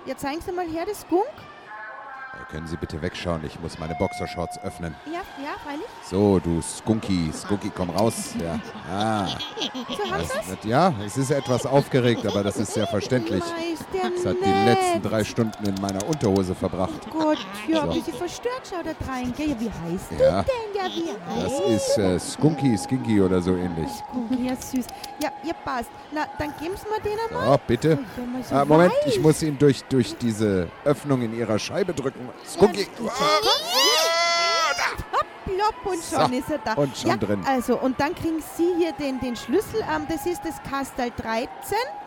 Ja, 0.06 0.16
zeigen 0.16 0.40
Sie 0.40 0.52
mal 0.54 0.66
her 0.66 0.86
das 0.88 1.02
Skunk. 1.02 1.28
Können 2.52 2.66
Sie 2.66 2.78
bitte 2.78 3.00
wegschauen? 3.00 3.46
Ich 3.46 3.60
muss 3.60 3.78
meine 3.78 3.94
Boxershorts 3.94 4.58
öffnen. 4.64 4.96
Ja, 5.06 5.20
ja, 5.44 5.52
freilich. 5.64 5.86
So, 6.04 6.40
du 6.40 6.60
Skunky, 6.64 7.32
Skunky, 7.32 7.70
komm 7.76 7.92
raus. 7.92 8.34
Ja. 8.42 8.60
Ah, 8.92 9.28
So 9.28 10.10
das, 10.10 10.28
das, 10.30 10.58
ja, 10.64 10.92
es 11.06 11.16
ist 11.16 11.30
etwas 11.30 11.64
aufgeregt, 11.68 12.26
aber 12.26 12.42
das 12.44 12.58
ist 12.58 12.74
sehr 12.74 12.88
verständlich. 12.88 13.44
Es 14.16 14.26
hat 14.26 14.36
die 14.44 14.66
letzten 14.66 15.04
drei 15.04 15.24
Stunden 15.24 15.64
in 15.64 15.76
meiner 15.80 16.04
Unterhose 16.08 16.56
verbracht. 16.56 17.02
Oh 17.14 17.20
Gott, 17.20 17.38
ja, 17.68 17.86
So. 17.86 17.92
sie 17.92 18.12
verstört 18.12 18.62
schaut 18.68 18.86
da 18.88 19.12
rein. 19.12 19.32
Gell? 19.38 19.50
Ja, 19.50 19.56
wie 19.60 19.70
heißt 19.70 20.12
Ja, 20.20 20.42
du 20.42 20.48
denn? 20.48 20.76
Ja, 20.76 20.86
wie 20.86 21.44
heißt 21.44 21.60
das 21.62 21.88
ist 21.90 21.98
äh, 22.00 22.20
Skunky, 22.20 22.76
Skinky 22.80 23.22
oder 23.22 23.40
so 23.44 23.56
ähnlich. 23.56 23.90
Skunk? 23.92 24.40
Ja, 24.44 24.56
süß. 24.56 24.86
Ja, 25.22 25.30
ja, 25.44 25.54
passt. 25.64 25.90
Na, 26.12 26.26
dann 26.40 26.52
geben 26.60 26.74
Sie 26.76 26.90
mir 26.90 27.00
den 27.02 27.20
einmal. 27.30 27.54
So, 27.54 27.60
bitte. 27.68 28.00
Oh, 28.18 28.26
mal 28.26 28.44
so 28.44 28.56
Ah, 28.56 28.66
Moment, 28.66 28.92
weich. 29.06 29.14
ich 29.16 29.20
muss 29.22 29.44
ihn 29.44 29.56
durch, 29.60 29.84
durch 29.84 30.16
diese 30.18 30.68
Öffnung 30.84 31.22
in 31.22 31.38
ihrer 31.38 31.60
Scheibe 31.60 31.94
drücken. 31.94 32.28
Skunky. 32.48 32.88
Ja, 33.00 33.10
Plopp 35.46 35.86
und 35.94 36.04
So, 36.04 36.20
schon 36.20 36.34
ist 36.34 36.50
er 36.52 36.58
da. 36.60 36.74
und 36.74 36.96
schon 36.96 37.10
ja, 37.12 37.18
drin. 37.18 37.44
Also, 37.48 37.78
und 37.78 38.00
dann 38.00 38.14
kriegen 38.16 38.42
Sie 38.56 38.74
hier 38.78 38.92
den, 38.94 39.20
den 39.20 39.36
Schlüssel. 39.36 39.82
Ähm, 39.94 40.06
das 40.08 40.26
ist 40.26 40.42
das 40.46 40.62
Kastal 40.70 41.12
13. 41.18 41.50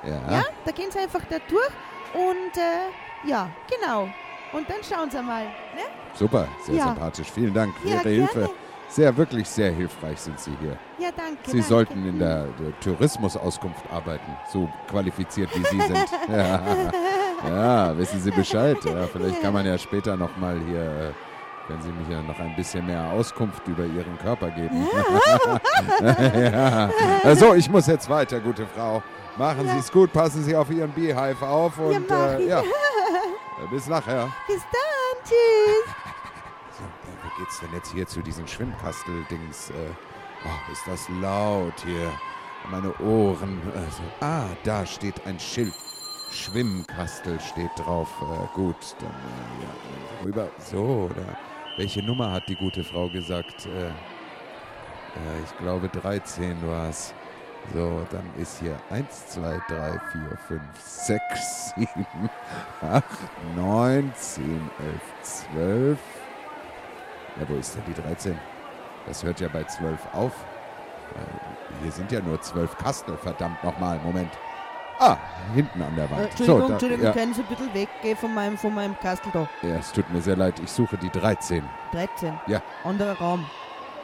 Ja, 0.04 0.10
Ja, 0.30 0.44
da 0.64 0.72
gehen 0.72 0.90
Sie 0.90 0.98
einfach 0.98 1.22
da 1.28 1.36
durch. 1.48 1.68
Und 2.14 2.56
äh, 2.56 3.28
ja, 3.28 3.50
genau. 3.68 4.08
Und 4.52 4.68
dann 4.68 4.76
schauen 4.88 5.10
Sie 5.10 5.20
mal. 5.22 5.44
Ne? 5.44 5.82
super, 6.14 6.46
sehr 6.66 6.74
Ja. 6.76 6.84
sympathisch. 6.88 7.30
Vielen 7.32 7.54
Dank 7.54 7.74
für 7.78 7.88
Ihre 7.88 8.02
gerne. 8.02 8.16
Hilfe. 8.16 8.50
Sehr, 8.92 9.16
wirklich 9.16 9.48
sehr 9.48 9.72
hilfreich 9.72 10.20
sind 10.20 10.38
Sie 10.38 10.54
hier. 10.60 10.76
Ja, 10.98 11.08
danke. 11.16 11.38
Sie 11.44 11.52
danke. 11.52 11.66
sollten 11.66 12.06
in 12.06 12.18
der, 12.18 12.44
der 12.60 12.78
Tourismusauskunft 12.80 13.90
arbeiten, 13.90 14.36
so 14.52 14.68
qualifiziert 14.90 15.48
wie 15.54 15.64
Sie 15.64 15.80
sind. 15.80 16.06
Ja, 16.28 16.60
ja 17.48 17.98
wissen 17.98 18.20
Sie 18.20 18.30
Bescheid. 18.30 18.76
Ja, 18.84 19.06
vielleicht 19.10 19.40
kann 19.40 19.54
man 19.54 19.64
ja 19.64 19.78
später 19.78 20.14
noch 20.14 20.36
mal 20.36 20.60
hier, 20.68 20.82
äh, 20.82 21.10
wenn 21.68 21.80
Sie 21.80 21.90
mich 21.90 22.06
ja 22.10 22.20
noch 22.20 22.38
ein 22.38 22.54
bisschen 22.54 22.86
mehr 22.86 23.10
Auskunft 23.12 23.66
über 23.66 23.84
Ihren 23.84 24.18
Körper 24.18 24.50
geben. 24.50 24.86
ja. 26.00 26.90
Also, 27.24 27.54
ich 27.54 27.70
muss 27.70 27.86
jetzt 27.86 28.10
weiter, 28.10 28.40
gute 28.40 28.66
Frau. 28.66 29.02
Machen 29.38 29.66
Sie 29.68 29.78
es 29.78 29.90
gut, 29.90 30.12
passen 30.12 30.44
Sie 30.44 30.54
auf 30.54 30.70
Ihren 30.70 30.92
Beehive 30.92 31.46
auf 31.46 31.78
und 31.78 32.10
äh, 32.10 32.42
ich. 32.42 32.48
ja, 32.48 32.62
bis 33.70 33.86
nachher. 33.86 34.28
Bis 34.46 34.60
dann. 34.70 35.24
Tschüss. 35.24 36.01
Geht's 37.42 37.58
denn 37.58 37.72
jetzt 37.72 37.92
hier 37.92 38.06
zu 38.06 38.22
diesen 38.22 38.46
Schwimmkastel-Dings? 38.46 39.70
Äh, 39.70 39.74
oh, 40.44 40.72
ist 40.72 40.86
das 40.86 41.08
laut 41.20 41.74
hier. 41.84 42.12
Meine 42.70 42.94
Ohren. 43.00 43.60
Also, 43.74 44.02
ah, 44.20 44.46
da 44.62 44.86
steht 44.86 45.26
ein 45.26 45.40
Schild. 45.40 45.74
Schwimmkastel 46.30 47.40
steht 47.40 47.72
drauf. 47.76 48.08
Äh, 48.20 48.46
gut, 48.54 48.76
dann 49.00 49.10
äh, 49.10 49.64
ja, 49.64 50.24
rüber. 50.24 50.48
So, 50.58 51.10
da. 51.16 51.36
Welche 51.76 52.00
Nummer 52.04 52.30
hat 52.30 52.48
die 52.48 52.54
gute 52.54 52.84
Frau 52.84 53.08
gesagt? 53.08 53.66
Äh, 53.66 53.88
äh, 53.88 53.92
ich 55.44 55.58
glaube 55.58 55.88
13 55.88 56.64
war 56.64 56.90
es. 56.90 57.12
So, 57.74 58.06
dann 58.12 58.30
ist 58.40 58.60
hier 58.60 58.76
1, 58.90 59.30
2, 59.30 59.62
3, 59.66 60.00
4, 60.12 60.38
5, 60.46 60.62
6, 60.80 61.74
7, 61.74 62.06
8, 62.82 63.04
9, 63.56 64.12
10, 64.14 64.70
11, 64.78 65.00
12. 65.22 65.98
Ja, 67.40 67.48
wo 67.48 67.54
ist 67.56 67.74
denn 67.74 67.82
die 67.86 67.94
13? 68.00 68.38
Das 69.06 69.22
hört 69.24 69.40
ja 69.40 69.48
bei 69.48 69.64
12 69.64 69.98
auf. 70.12 70.32
Äh, 71.14 71.82
Hier 71.82 71.92
sind 71.92 72.12
ja 72.12 72.20
nur 72.20 72.40
12 72.40 72.76
Kastel, 72.78 73.16
verdammt 73.16 73.62
nochmal. 73.64 73.98
Moment. 74.04 74.30
Ah, 74.98 75.16
hinten 75.54 75.82
an 75.82 75.96
der 75.96 76.08
Wand. 76.10 76.20
Äh, 76.20 76.24
Entschuldigung, 76.26 76.60
da- 76.68 76.72
Entschuldigung, 76.74 77.04
ja, 77.06 77.12
können 77.12 77.34
Sie 77.34 77.40
ein 77.40 77.46
bisschen 77.48 77.74
weggehen 77.74 78.16
von 78.16 78.34
meinem, 78.34 78.56
von 78.56 78.74
meinem 78.74 78.96
Kastel 79.00 79.30
da? 79.32 79.48
ja, 79.62 79.76
es 79.76 79.90
tut 79.90 80.08
mir 80.12 80.20
sehr 80.20 80.36
leid. 80.36 80.60
Ich 80.62 80.70
suche 80.70 80.96
die 80.98 81.10
13. 81.10 81.64
13. 81.92 82.34
Ja. 82.46 82.62
Anderer 82.84 83.16
Raum. 83.18 83.44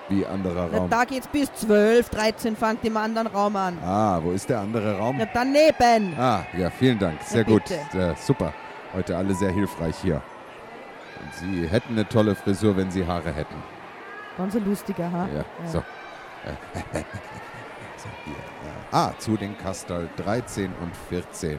Wie 0.08 0.26
anderer 0.26 0.68
Ja, 0.72 0.78
Raum. 0.78 0.90
da 0.90 1.04
geht's 1.04 1.28
bis 1.28 1.52
12, 1.52 2.08
13 2.08 2.56
fängt 2.56 2.82
im 2.84 2.96
anderen 2.96 3.26
Raum 3.28 3.54
an. 3.56 3.78
Ah, 3.84 4.18
wo 4.22 4.32
ist 4.32 4.48
der 4.48 4.60
andere 4.60 4.96
Raum? 4.98 5.18
Ja, 5.20 5.26
daneben. 5.32 6.18
Ah, 6.18 6.44
ja, 6.56 6.70
vielen 6.70 6.98
Dank. 6.98 7.22
Sehr 7.22 7.42
Ja, 7.42 7.46
gut. 7.46 7.64
bitte. 7.64 7.80
Sehr, 7.92 8.16
super. 8.16 8.52
Heute 8.94 9.16
alle 9.16 9.34
sehr 9.34 9.50
hilfreich 9.52 9.94
hier. 10.02 10.22
Und 11.20 11.34
Sie 11.34 11.68
hätten 11.68 11.94
eine 11.94 12.08
tolle 12.08 12.34
Frisur, 12.34 12.76
wenn 12.76 12.90
Sie 12.90 13.06
Haare 13.06 13.32
hätten. 13.32 13.62
Ganz 14.36 14.54
ein 14.54 14.64
lustiger, 14.64 15.10
ha? 15.10 15.28
Ja, 15.34 15.44
so. 15.66 15.78
so 17.96 18.08
hier, 18.24 18.34
ja. 18.34 18.72
Ah, 18.92 19.12
zu 19.18 19.36
den 19.36 19.56
Kastal 19.58 20.08
13 20.16 20.72
und 20.80 20.96
14. 21.08 21.58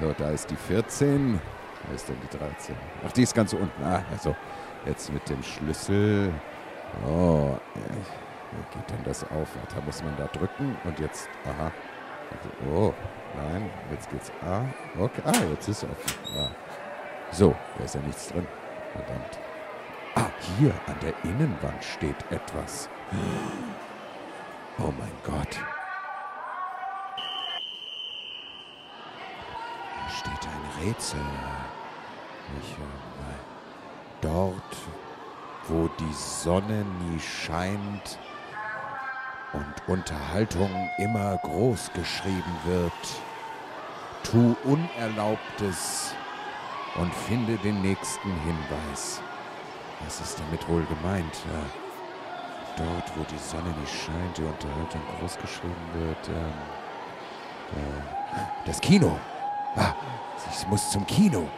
So, 0.00 0.14
da 0.16 0.30
ist 0.30 0.50
die 0.50 0.56
14. 0.56 1.40
Wo 1.88 1.94
ist 1.94 2.08
denn 2.08 2.16
die 2.22 2.38
13? 2.38 2.76
Ach, 3.06 3.12
die 3.12 3.22
ist 3.22 3.34
ganz 3.34 3.52
unten. 3.52 3.82
Ah, 3.82 4.02
also, 4.12 4.36
jetzt 4.86 5.12
mit 5.12 5.28
dem 5.28 5.42
Schlüssel. 5.42 6.32
Oh, 7.06 7.56
wie 7.74 8.78
geht 8.78 8.90
denn 8.90 9.04
das 9.04 9.24
auf? 9.24 9.48
Da 9.74 9.80
muss 9.84 10.02
man 10.02 10.16
da 10.16 10.26
drücken 10.26 10.76
und 10.84 10.98
jetzt, 10.98 11.28
aha. 11.44 11.70
Oh, 12.72 12.92
nein, 13.36 13.70
jetzt 13.90 14.10
geht's. 14.10 14.30
Ah, 14.42 14.62
okay. 14.98 15.22
Ah, 15.24 15.32
jetzt 15.50 15.68
ist 15.68 15.82
es 15.82 15.84
offen. 15.84 16.18
Ah. 16.38 16.50
So, 17.32 17.54
da 17.78 17.84
ist 17.84 17.94
ja 17.94 18.00
nichts 18.02 18.28
drin. 18.28 18.46
Verdammt. 18.92 19.38
Ah, 20.16 20.30
hier 20.58 20.74
an 20.86 20.96
der 21.00 21.14
Innenwand 21.24 21.84
steht 21.84 22.16
etwas. 22.30 22.88
Oh 24.78 24.92
mein 24.98 25.12
Gott. 25.24 25.58
Da 29.96 30.08
steht 30.08 30.48
ein 30.48 30.84
Rätsel. 30.84 31.20
Ich, 32.60 32.72
äh, 32.72 33.40
dort, 34.20 34.76
wo 35.68 35.88
die 36.00 36.12
Sonne 36.12 36.84
nie 36.84 37.20
scheint 37.20 38.18
und 39.52 39.88
Unterhaltung 39.88 40.90
immer 40.98 41.36
groß 41.38 41.92
geschrieben 41.92 42.56
wird, 42.64 42.92
tu 44.24 44.56
Unerlaubtes 44.64 46.14
und 46.96 47.14
finde 47.14 47.56
den 47.56 47.82
nächsten 47.82 48.30
Hinweis. 48.42 49.22
Was 50.04 50.20
ist 50.20 50.38
damit 50.38 50.66
wohl 50.68 50.84
gemeint? 50.84 51.34
Ja, 51.52 52.84
dort, 52.84 53.16
wo 53.16 53.24
die 53.24 53.38
Sonne 53.38 53.74
nicht 53.80 53.92
scheint, 53.92 54.38
die 54.38 54.42
Unterhaltung 54.42 55.00
groß 55.18 55.38
geschrieben 55.38 55.88
wird. 55.94 56.28
Ähm, 56.28 56.52
äh, 57.76 58.66
das 58.66 58.80
Kino. 58.80 59.18
Ah, 59.76 59.94
ich 60.50 60.66
muss 60.68 60.90
zum 60.90 61.06
Kino. 61.06 61.48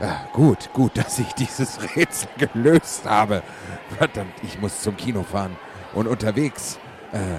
Ja, 0.00 0.20
gut, 0.32 0.72
gut, 0.72 0.92
dass 0.96 1.18
ich 1.18 1.32
dieses 1.34 1.96
Rätsel 1.96 2.28
gelöst 2.38 3.04
habe. 3.04 3.42
Verdammt, 3.96 4.34
ich 4.42 4.60
muss 4.60 4.80
zum 4.82 4.96
Kino 4.96 5.22
fahren. 5.22 5.56
Und 5.94 6.06
unterwegs 6.06 6.78
äh, 7.12 7.36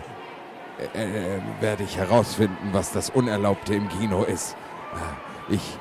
äh, 0.93 1.37
äh, 1.37 1.41
werde 1.59 1.83
ich 1.83 1.97
herausfinden, 1.97 2.69
was 2.71 2.91
das 2.91 3.09
Unerlaubte 3.09 3.75
im 3.75 3.89
Kino 3.89 4.23
ist. 4.23 4.55
Äh, 4.93 5.53
ich. 5.55 5.77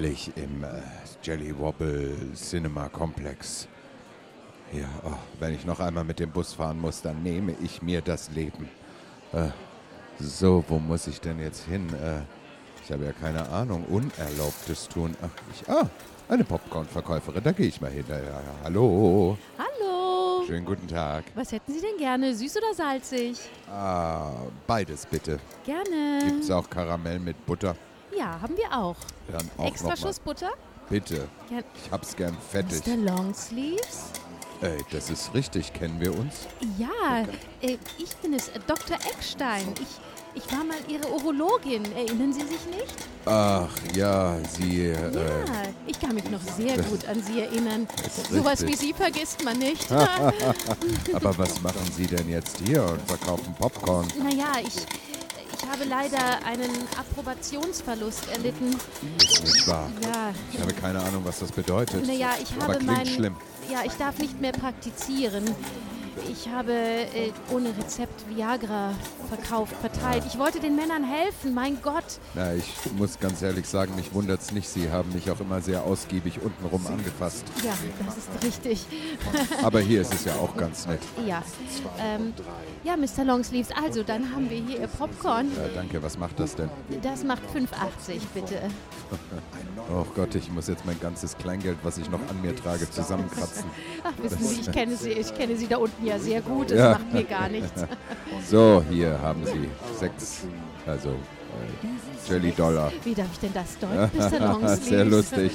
Endlich 0.00 0.32
im 0.36 0.64
äh, 0.64 0.80
Jelly 1.22 1.54
Wobble 1.58 2.32
Cinema 2.34 2.88
Complex. 2.88 3.68
Ja, 4.72 4.88
oh, 5.04 5.12
wenn 5.38 5.54
ich 5.54 5.66
noch 5.66 5.78
einmal 5.78 6.04
mit 6.04 6.20
dem 6.20 6.30
Bus 6.30 6.54
fahren 6.54 6.80
muss, 6.80 7.02
dann 7.02 7.22
nehme 7.22 7.54
ich 7.62 7.82
mir 7.82 8.00
das 8.00 8.30
Leben. 8.30 8.70
Äh, 9.34 9.48
so, 10.18 10.64
wo 10.68 10.78
muss 10.78 11.06
ich 11.06 11.20
denn 11.20 11.38
jetzt 11.38 11.66
hin? 11.66 11.86
Äh, 12.02 12.22
ich 12.82 12.90
habe 12.90 13.04
ja 13.04 13.12
keine 13.12 13.46
Ahnung. 13.50 13.84
Unerlaubtes 13.90 14.88
tun. 14.88 15.14
Ach, 15.20 15.28
ich. 15.52 15.68
Ah, 15.68 15.86
eine 16.30 16.44
Popcorn-Verkäuferin. 16.44 17.42
Da 17.42 17.52
gehe 17.52 17.66
ich 17.66 17.78
mal 17.82 17.90
hin. 17.90 18.04
Ja, 18.08 18.16
ja, 18.16 18.40
hallo. 18.64 19.36
Hallo. 19.58 20.44
Schönen 20.46 20.64
guten 20.64 20.88
Tag. 20.88 21.24
Was 21.34 21.52
hätten 21.52 21.74
Sie 21.74 21.80
denn 21.80 21.98
gerne? 21.98 22.34
Süß 22.34 22.56
oder 22.56 22.74
salzig? 22.74 23.38
Ah, 23.70 24.32
beides 24.66 25.04
bitte. 25.04 25.38
Gerne. 25.66 26.24
Gibt 26.24 26.44
es 26.44 26.50
auch 26.50 26.70
Karamell 26.70 27.18
mit 27.18 27.44
Butter? 27.44 27.76
Ja, 28.16 28.40
haben 28.40 28.56
wir 28.56 28.72
auch. 28.76 28.96
Dann 29.30 29.48
auch 29.56 29.66
Extra. 29.66 29.96
Schuss 29.96 30.18
Butter? 30.18 30.50
Bitte. 30.88 31.28
Gern. 31.48 31.64
Ich 31.84 31.90
hab's 31.90 32.16
gern 32.16 32.36
fettig. 32.50 32.84
Mr. 32.86 32.96
Longsleeves? 32.96 34.10
Ey, 34.62 34.78
das 34.90 35.08
ist 35.10 35.32
richtig. 35.32 35.72
Kennen 35.72 36.00
wir 36.00 36.12
uns? 36.16 36.46
Ja, 36.78 37.22
äh, 37.62 37.78
ich 37.98 38.14
bin 38.16 38.34
es, 38.34 38.48
äh, 38.48 38.60
Dr. 38.66 38.96
Eckstein. 39.10 39.72
Ich, 39.80 40.42
ich 40.42 40.52
war 40.52 40.64
mal 40.64 40.76
Ihre 40.88 41.08
Urologin. 41.10 41.84
Erinnern 41.96 42.32
Sie 42.32 42.40
sich 42.42 42.66
nicht? 42.66 42.94
Ach, 43.24 43.70
ja, 43.94 44.36
Sie. 44.58 44.86
Äh, 44.88 45.14
Ja, 45.14 45.62
ich 45.86 45.98
kann 45.98 46.14
mich 46.14 46.28
noch 46.28 46.42
sehr 46.42 46.76
gut 46.82 47.06
an 47.08 47.22
Sie 47.22 47.40
erinnern. 47.40 47.86
Sowas 48.30 48.60
wie 48.62 48.66
richtig. 48.66 48.88
Sie 48.88 48.92
vergisst 48.92 49.42
man 49.44 49.58
nicht. 49.58 49.90
aber 49.92 51.38
was 51.38 51.60
machen 51.62 51.90
Sie 51.96 52.06
denn 52.06 52.28
jetzt 52.28 52.58
hier 52.66 52.82
und 52.84 53.00
verkaufen 53.02 53.54
Popcorn? 53.58 54.06
naja, 54.22 54.52
ich 54.62 54.74
habe 55.70 55.84
leider 55.84 56.44
einen 56.44 56.70
Approbationsverlust 56.98 58.28
erlitten. 58.32 58.76
Ist 59.18 59.42
nicht 59.44 59.66
wahr. 59.68 59.90
Ja, 60.02 60.32
Ich 60.52 60.60
habe 60.60 60.72
keine 60.74 61.00
Ahnung, 61.00 61.22
was 61.24 61.38
das 61.40 61.52
bedeutet. 61.52 62.06
naja, 62.06 62.30
ich 62.42 62.50
aber 62.54 62.62
habe 62.74 62.74
klingt 62.78 62.96
mein... 62.96 63.06
schlimm. 63.06 63.36
Ja, 63.70 63.80
ich 63.84 63.92
darf 63.92 64.18
nicht 64.18 64.40
mehr 64.40 64.52
praktizieren. 64.52 65.44
Ich 66.28 66.48
habe 66.48 66.72
äh, 66.72 67.32
ohne 67.52 67.68
Rezept 67.76 68.28
Viagra 68.28 68.92
verkauft, 69.28 69.74
verteilt. 69.80 70.24
Ich 70.26 70.38
wollte 70.38 70.60
den 70.60 70.76
Männern 70.76 71.04
helfen, 71.04 71.54
mein 71.54 71.80
Gott. 71.82 72.04
Na, 72.34 72.54
ich 72.54 72.72
muss 72.96 73.18
ganz 73.18 73.42
ehrlich 73.42 73.66
sagen, 73.66 73.94
mich 73.94 74.12
wundert's 74.12 74.52
nicht. 74.52 74.68
Sie 74.68 74.90
haben 74.90 75.12
mich 75.12 75.30
auch 75.30 75.40
immer 75.40 75.60
sehr 75.60 75.84
ausgiebig 75.84 76.40
untenrum 76.42 76.86
angefasst. 76.86 77.44
Ja, 77.64 77.72
das 78.04 78.16
ist 78.18 78.44
richtig. 78.44 78.86
Aber 79.62 79.80
hier 79.80 80.00
ist 80.02 80.14
es 80.14 80.24
ja 80.24 80.34
auch 80.34 80.56
ganz 80.56 80.86
nett. 80.86 81.00
Ja, 81.26 81.42
ähm, 81.98 82.32
ja, 82.84 82.96
Mr. 82.96 83.24
Longsleeves, 83.24 83.70
also 83.72 84.02
dann 84.02 84.34
haben 84.34 84.50
wir 84.50 84.58
hier 84.58 84.80
Ihr 84.80 84.88
Popcorn. 84.88 85.46
Äh, 85.52 85.74
danke, 85.74 86.02
was 86.02 86.18
macht 86.18 86.38
das 86.40 86.54
denn? 86.54 86.70
Das 87.02 87.24
macht 87.24 87.42
5,80 87.54 88.20
bitte. 88.34 88.60
Oh 89.92 90.06
Gott, 90.14 90.36
ich 90.36 90.50
muss 90.52 90.68
jetzt 90.68 90.86
mein 90.86 91.00
ganzes 91.00 91.36
Kleingeld, 91.36 91.78
was 91.82 91.98
ich 91.98 92.08
noch 92.10 92.20
an 92.28 92.40
mir 92.42 92.54
trage, 92.54 92.88
zusammenkratzen. 92.90 93.64
Ach, 94.04 94.12
wissen 94.22 94.44
Sie, 94.46 94.60
ich 94.60 94.70
kenne 94.70 94.94
Sie, 94.96 95.10
ich 95.10 95.34
kenne 95.34 95.56
Sie 95.56 95.66
da 95.66 95.78
unten 95.78 96.06
ja 96.10 96.18
sehr 96.18 96.40
gut. 96.42 96.70
Das 96.70 96.78
Ja. 96.78 96.90
macht 96.92 97.12
mir 97.12 97.24
gar 97.24 97.48
nichts. 97.48 97.72
So, 98.48 98.82
hier 98.90 99.20
haben 99.20 99.44
Sie 99.44 99.68
sechs, 99.98 100.44
also 100.86 101.10
äh, 101.10 102.30
Jelly 102.32 102.52
Dollar. 102.52 102.90
Wie 103.04 103.14
darf 103.14 103.26
ich 103.32 103.38
denn 103.40 103.52
das 103.52 103.78
deuten, 103.78 104.16
Mr. 104.16 104.52
Longsleeves? 104.52 104.86
Sehr 104.86 105.04
lustig. 105.04 105.52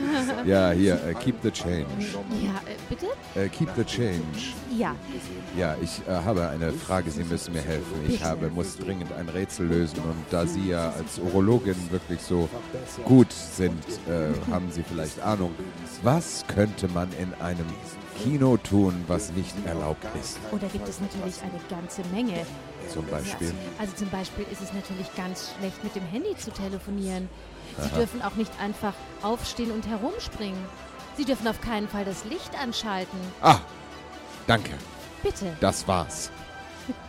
ja, 0.44 0.70
hier, 0.72 0.94
äh, 1.06 1.14
keep 1.14 1.36
the 1.42 1.50
change. 1.50 1.86
Ja, 2.42 2.60
äh, 2.66 2.76
bitte? 2.88 3.06
Äh, 3.34 3.48
keep 3.48 3.68
the 3.76 3.84
change. 3.84 4.22
Ja, 4.76 4.94
Ja, 5.56 5.76
ich 5.80 6.02
äh, 6.08 6.12
habe 6.12 6.48
eine 6.48 6.72
Frage, 6.72 7.10
Sie 7.10 7.24
müssen 7.24 7.52
mir 7.54 7.62
helfen. 7.62 7.94
Ich 8.08 8.22
habe, 8.24 8.48
muss 8.50 8.76
dringend 8.76 9.12
ein 9.12 9.28
Rätsel 9.28 9.66
lösen 9.68 9.98
und 10.00 10.16
da 10.30 10.46
Sie 10.46 10.68
ja 10.70 10.90
als 10.98 11.18
Urologin 11.20 11.76
wirklich 11.90 12.20
so 12.20 12.48
gut 13.04 13.30
sind, 13.32 13.84
äh, 14.08 14.32
haben 14.52 14.70
Sie 14.72 14.82
vielleicht 14.82 15.20
Ahnung. 15.22 15.52
Was 16.02 16.44
könnte 16.48 16.88
man 16.88 17.08
in 17.20 17.32
einem 17.40 17.66
Kino 18.22 18.56
tun, 18.56 19.04
was 19.08 19.30
nicht 19.32 19.54
erlaubt 19.66 20.04
ist? 20.20 20.38
oder 20.52 20.66
gibt 20.68 20.88
es 20.88 21.00
natürlich 21.00 21.40
eine 21.42 21.60
ganze 21.68 22.02
Menge. 22.12 22.46
Zum 22.92 23.06
Beispiel. 23.06 23.52
Also 23.78 23.94
zum 23.94 24.08
Beispiel 24.10 24.44
ist 24.50 24.60
es 24.62 24.72
natürlich 24.72 25.12
ganz 25.16 25.52
schlecht, 25.58 25.82
mit 25.82 25.94
dem 25.94 26.04
Handy 26.06 26.36
zu 26.36 26.50
telefonieren. 26.52 27.28
Sie 27.80 27.88
dürfen 27.90 28.22
auch 28.22 28.34
nicht 28.36 28.52
einfach 28.60 28.94
aufstehen 29.22 29.70
und 29.72 29.86
herumspringen. 29.86 30.58
Sie 31.16 31.24
dürfen 31.24 31.48
auf 31.48 31.60
keinen 31.60 31.88
Fall 31.88 32.04
das 32.04 32.24
Licht 32.24 32.50
anschalten. 32.60 33.18
Ah, 33.40 33.58
danke. 34.46 34.72
Bitte. 35.22 35.56
Das 35.60 35.86
war's. 35.88 36.30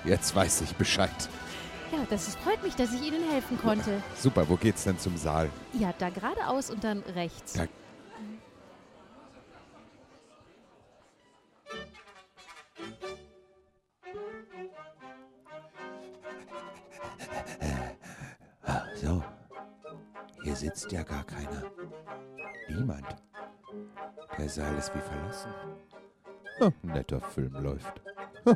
Jetzt 0.05 0.35
weiß 0.35 0.61
ich 0.61 0.75
Bescheid. 0.75 1.11
Ja, 1.91 1.99
das 2.09 2.27
ist, 2.29 2.39
freut 2.39 2.63
mich, 2.63 2.75
dass 2.75 2.93
ich 2.93 3.01
Ihnen 3.01 3.29
helfen 3.31 3.59
konnte. 3.59 4.01
Super, 4.17 4.47
wo 4.49 4.55
geht's 4.55 4.83
denn 4.85 4.97
zum 4.97 5.17
Saal? 5.17 5.49
Ja, 5.73 5.93
da 5.97 6.09
geradeaus 6.09 6.69
und 6.69 6.83
dann 6.83 7.03
rechts. 7.15 7.53
Da- 7.53 7.65
Der 24.37 24.49
Saal 24.49 24.77
ist 24.77 24.93
wie 24.93 24.99
verlassen. 24.99 25.53
Oh, 26.59 26.69
netter 26.83 27.21
Film 27.21 27.53
läuft. 27.53 28.01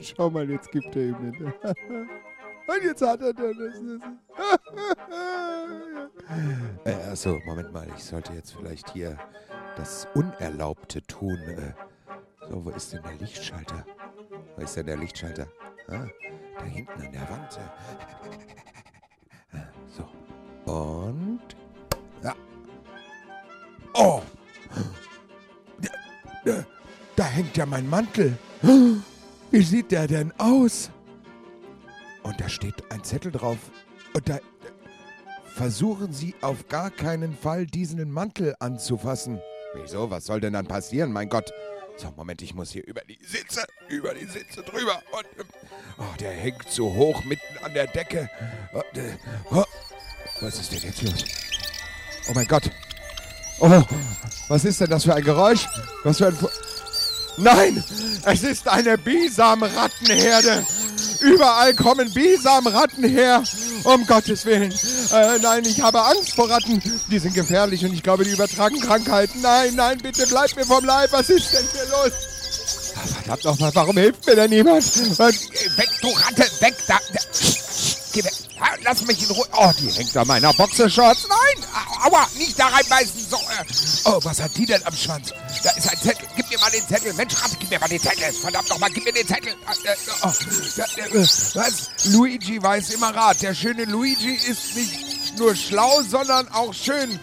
Schau 0.00 0.30
mal, 0.30 0.48
jetzt 0.48 0.72
gibt 0.72 0.96
er 0.96 1.02
ihm 1.02 1.32
den. 1.32 1.44
Und 2.66 2.82
jetzt 2.82 3.02
hat 3.02 3.20
er 3.20 3.34
dann 3.34 3.52
das. 3.58 3.78
äh, 6.84 7.10
achso, 7.10 7.38
Moment 7.44 7.72
mal, 7.72 7.86
ich 7.94 8.02
sollte 8.02 8.32
jetzt 8.32 8.54
vielleicht 8.54 8.88
hier 8.90 9.18
das 9.76 10.08
Unerlaubte 10.14 11.02
tun. 11.02 11.38
Äh, 11.38 11.74
so, 12.48 12.64
wo 12.64 12.70
ist 12.70 12.92
denn 12.92 13.02
der 13.02 13.12
Lichtschalter? 13.14 13.84
Wo 14.56 14.62
ist 14.62 14.76
denn 14.76 14.86
der 14.86 14.96
Lichtschalter? 14.96 15.46
Ah, 15.88 16.06
da 16.58 16.64
hinten 16.64 17.02
an 17.02 17.12
der 17.12 17.28
Wand. 17.30 17.58
Äh, 19.52 19.58
So. 19.88 20.08
Und. 20.72 21.56
Oh! 23.94 24.22
Da, 26.44 26.64
da 27.16 27.24
hängt 27.24 27.56
ja 27.56 27.64
mein 27.66 27.88
Mantel. 27.88 28.36
Wie 29.50 29.62
sieht 29.62 29.90
der 29.92 30.06
denn 30.06 30.32
aus? 30.38 30.90
Und 32.22 32.40
da 32.40 32.48
steht 32.48 32.90
ein 32.90 33.02
Zettel 33.04 33.32
drauf. 33.32 33.58
Und 34.14 34.28
da. 34.28 34.38
Versuchen 35.54 36.12
Sie 36.12 36.34
auf 36.40 36.68
gar 36.68 36.90
keinen 36.90 37.36
Fall, 37.36 37.66
diesen 37.66 38.10
Mantel 38.10 38.56
anzufassen. 38.58 39.40
Wieso? 39.74 40.10
Was 40.10 40.26
soll 40.26 40.40
denn 40.40 40.52
dann 40.54 40.66
passieren? 40.66 41.12
Mein 41.12 41.28
Gott. 41.28 41.50
So, 41.96 42.10
Moment, 42.16 42.42
ich 42.42 42.54
muss 42.54 42.72
hier 42.72 42.84
über 42.86 43.02
die 43.02 43.18
Sitze. 43.24 43.62
über 43.88 44.12
die 44.14 44.24
Sitze 44.26 44.62
drüber. 44.62 45.00
Und 45.12 45.26
ähm, 45.38 45.46
oh, 45.98 46.16
der 46.18 46.32
hängt 46.32 46.68
so 46.68 46.92
hoch 46.92 47.22
mitten 47.24 47.56
an 47.62 47.72
der 47.72 47.86
Decke. 47.86 48.28
Der- 48.96 49.16
oh, 49.52 49.64
was 50.40 50.58
ist 50.58 50.72
denn 50.72 50.80
jetzt 50.80 51.02
los? 51.02 51.24
Oh 52.28 52.32
mein 52.34 52.48
Gott. 52.48 52.68
Oh, 53.60 53.82
was 54.48 54.64
ist 54.64 54.80
denn 54.80 54.90
das 54.90 55.04
für 55.04 55.14
ein 55.14 55.24
Geräusch? 55.24 55.66
Was 56.02 56.18
für 56.18 56.26
ein... 56.28 56.36
Fu 56.36 56.48
Nein, 57.36 57.82
es 58.26 58.44
ist 58.44 58.68
eine 58.68 58.96
Bisamrattenherde. 58.96 60.64
Überall 61.20 61.74
kommen 61.74 62.12
Bisamratten 62.12 63.02
her. 63.08 63.42
Um 63.82 64.06
Gottes 64.06 64.44
Willen. 64.44 64.72
Äh, 65.12 65.38
nein, 65.40 65.64
ich 65.64 65.80
habe 65.82 66.00
Angst 66.00 66.34
vor 66.34 66.48
Ratten. 66.48 66.80
Die 67.10 67.18
sind 67.18 67.34
gefährlich 67.34 67.84
und 67.84 67.92
ich 67.92 68.04
glaube, 68.04 68.24
die 68.24 68.30
übertragen 68.30 68.80
Krankheiten. 68.80 69.40
Nein, 69.40 69.74
nein, 69.74 69.98
bitte 69.98 70.26
bleib 70.28 70.54
mir 70.54 70.64
vom 70.64 70.84
Leib. 70.84 71.10
Was 71.12 71.28
ist 71.28 71.52
denn 71.54 71.66
hier 71.72 71.84
los? 71.90 72.12
Verdammt 73.24 73.44
nochmal, 73.44 73.70
warum 73.74 73.96
hilft 73.96 74.24
mir 74.26 74.36
denn 74.36 74.50
niemand? 74.50 74.84
Was? 75.18 75.34
Weg, 75.76 75.90
du 76.02 76.08
Ratte, 76.10 76.48
weg 76.60 76.74
da. 76.86 76.98
da. 77.12 77.20
Geh 78.12 78.22
weg. 78.24 78.32
Lass 78.84 79.04
mich 79.06 79.22
in 79.28 79.30
Ruhe. 79.34 79.46
Oh, 79.56 79.70
die 79.80 79.90
hängt 79.90 80.16
an 80.16 80.26
meiner 80.28 80.52
Boxershorts. 80.54 81.26
Nein, 81.28 81.64
au- 81.74 82.08
aua, 82.08 82.26
nicht 82.38 82.58
da 82.58 82.68
reinbeißen. 82.68 83.26
So, 83.28 83.36
äh. 83.36 83.40
Oh, 84.04 84.20
was 84.22 84.40
hat 84.40 84.56
die 84.56 84.66
denn 84.66 84.84
am 84.84 84.94
Schwanz? 84.94 85.32
Da 85.62 85.70
ist 85.70 85.90
ein 85.90 85.98
Zettel. 85.98 86.28
Gib 86.36 86.50
mir 86.50 86.58
mal 86.58 86.70
den 86.70 86.86
Zettel. 86.86 87.12
Mensch, 87.14 87.34
Ratte, 87.42 87.56
gib 87.58 87.70
mir 87.70 87.78
mal 87.78 87.88
den 87.88 88.00
Zettel. 88.00 88.32
Verdammt 88.32 88.68
nochmal, 88.68 88.90
gib 88.90 89.04
mir 89.04 89.12
den 89.12 89.26
Zettel. 89.26 89.54
Ah, 89.66 89.72
äh, 89.72 89.96
oh, 90.22 90.32
da, 90.76 90.84
äh, 90.84 91.20
was? 91.54 91.90
Luigi 92.12 92.62
weiß 92.62 92.90
immer 92.90 93.14
Rat. 93.14 93.42
Der 93.42 93.54
schöne 93.54 93.84
Luigi 93.84 94.34
ist 94.34 94.76
nicht 94.76 95.38
nur 95.38 95.54
schlau, 95.54 96.02
sondern 96.02 96.48
auch 96.48 96.72
schön. 96.72 97.18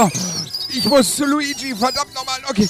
Oh, 0.00 0.08
ich 0.68 0.84
muss 0.84 1.16
zu 1.16 1.24
Luigi. 1.24 1.74
Verdammt 1.74 2.14
nochmal. 2.14 2.40
Okay. 2.48 2.68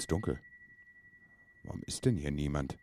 Ja 0.00 0.06
ganz 0.06 0.06
dunkel. 0.06 0.38
Warum 1.64 1.82
ist 1.86 2.06
denn 2.06 2.16
hier 2.16 2.30
niemand? 2.30 2.78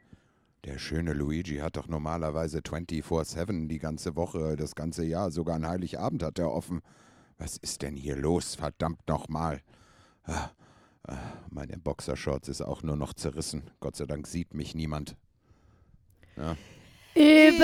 Der 0.66 0.78
schöne 0.78 1.14
Luigi 1.14 1.58
hat 1.58 1.78
doch 1.78 1.88
normalerweise 1.88 2.60
24-7 2.60 3.68
die 3.68 3.80
ganze 3.80 4.16
Woche, 4.16 4.56
das 4.56 4.76
ganze 4.76 5.04
Jahr, 5.04 5.32
sogar 5.32 5.56
an 5.56 5.68
Heiligabend 5.68 6.22
hat 6.22 6.38
er 6.38 6.52
offen. 6.52 6.82
Was 7.40 7.58
ist 7.58 7.82
denn 7.82 7.96
hier 7.96 8.16
los? 8.16 8.54
Verdammt 8.54 9.08
nochmal. 9.08 9.62
Ah, 10.26 10.52
ah, 11.08 11.18
meine 11.50 11.80
Boxershorts 11.80 12.50
ist 12.50 12.62
auch 12.62 12.84
nur 12.84 12.96
noch 12.96 13.14
zerrissen. 13.14 13.64
Gott 13.80 13.96
sei 13.96 14.06
Dank 14.06 14.28
sieht 14.28 14.54
mich 14.54 14.76
niemand. 14.76 15.16
Überraschung! 16.36 17.64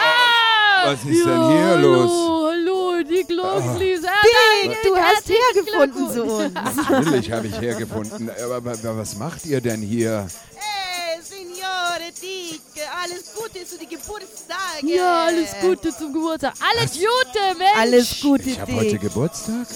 Ah! 0.00 0.86
Was 0.86 1.04
ist 1.04 1.26
denn 1.26 1.48
hier 1.48 1.76
los? 1.78 2.10
Hallo, 2.10 3.02
die 3.04 3.24
Gloslies. 3.24 4.01
Dick, 4.22 4.76
du 4.84 4.96
hast 4.96 5.28
hergefunden 5.28 6.10
zu 6.10 6.24
uns. 6.24 6.54
Natürlich 6.90 7.32
habe 7.32 7.46
ich 7.46 7.60
hergefunden. 7.60 8.30
Aber, 8.44 8.56
aber, 8.56 8.72
aber 8.72 8.96
was 8.98 9.16
macht 9.16 9.44
ihr 9.46 9.60
denn 9.60 9.80
hier? 9.80 10.26
Hey, 10.54 11.20
Signore 11.22 12.10
Dick, 12.20 12.60
alles 13.02 13.32
Gute 13.34 13.66
zu 13.66 13.78
den 13.78 13.88
Geburtstagen. 13.88 14.88
Ja, 14.88 15.24
alles 15.26 15.50
Gute 15.60 15.96
zum 15.96 16.12
Geburtstag. 16.12 16.54
Alles 16.74 16.92
Gute, 16.92 17.58
Mensch. 17.58 17.76
Alles 17.78 18.20
Gute, 18.20 18.50
Ich 18.50 18.60
habe 18.60 18.72
heute. 18.74 18.98
Geburtstag? 18.98 19.66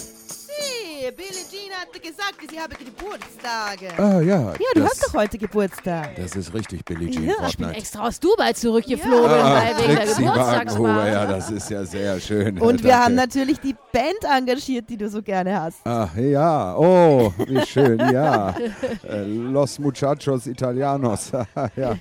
Hey, 0.99 1.11
Billie 1.11 1.29
Jean 1.29 1.71
hatte 1.79 1.99
gesagt, 1.99 2.37
sie 2.49 2.59
habe 2.59 2.75
Geburtstage. 2.75 3.89
Ah 3.97 4.19
ja. 4.19 4.51
Ja, 4.53 4.53
du 4.73 4.81
das, 4.81 4.91
hast 4.91 5.03
doch 5.07 5.13
heute 5.13 5.37
Geburtstag. 5.37 6.15
Das 6.15 6.35
ist 6.35 6.51
richtig, 6.55 6.83
Billie 6.85 7.11
Jean 7.11 7.25
Ja, 7.25 7.47
Ich 7.47 7.57
bin 7.57 7.69
extra 7.69 8.07
aus 8.07 8.19
Dubai 8.19 8.53
zurückgeflogen, 8.53 9.29
Ja. 9.29 9.61
weil 9.61 9.77
wegen 9.77 9.95
der 9.95 10.05
Geburtstagsfeier. 10.07 11.07
ja, 11.11 11.25
das 11.27 11.51
ist 11.51 11.69
ja 11.69 11.85
sehr 11.85 12.19
schön. 12.19 12.57
Und 12.59 12.83
wir 12.83 12.89
Danke. 12.91 13.05
haben 13.05 13.15
natürlich 13.15 13.59
die 13.59 13.75
Band 13.91 14.23
engagiert, 14.23 14.89
die 14.89 14.97
du 14.97 15.07
so 15.07 15.21
gerne 15.21 15.61
hast. 15.61 15.77
Ach 15.83 16.15
ja, 16.15 16.75
oh, 16.75 17.31
wie 17.45 17.63
schön, 17.65 17.99
ja. 17.99 18.55
Äh, 19.07 19.23
Los 19.23 19.77
Muchachos 19.77 20.47
Italianos. 20.47 21.31
ja. 21.31 21.45
Ja, 21.75 21.97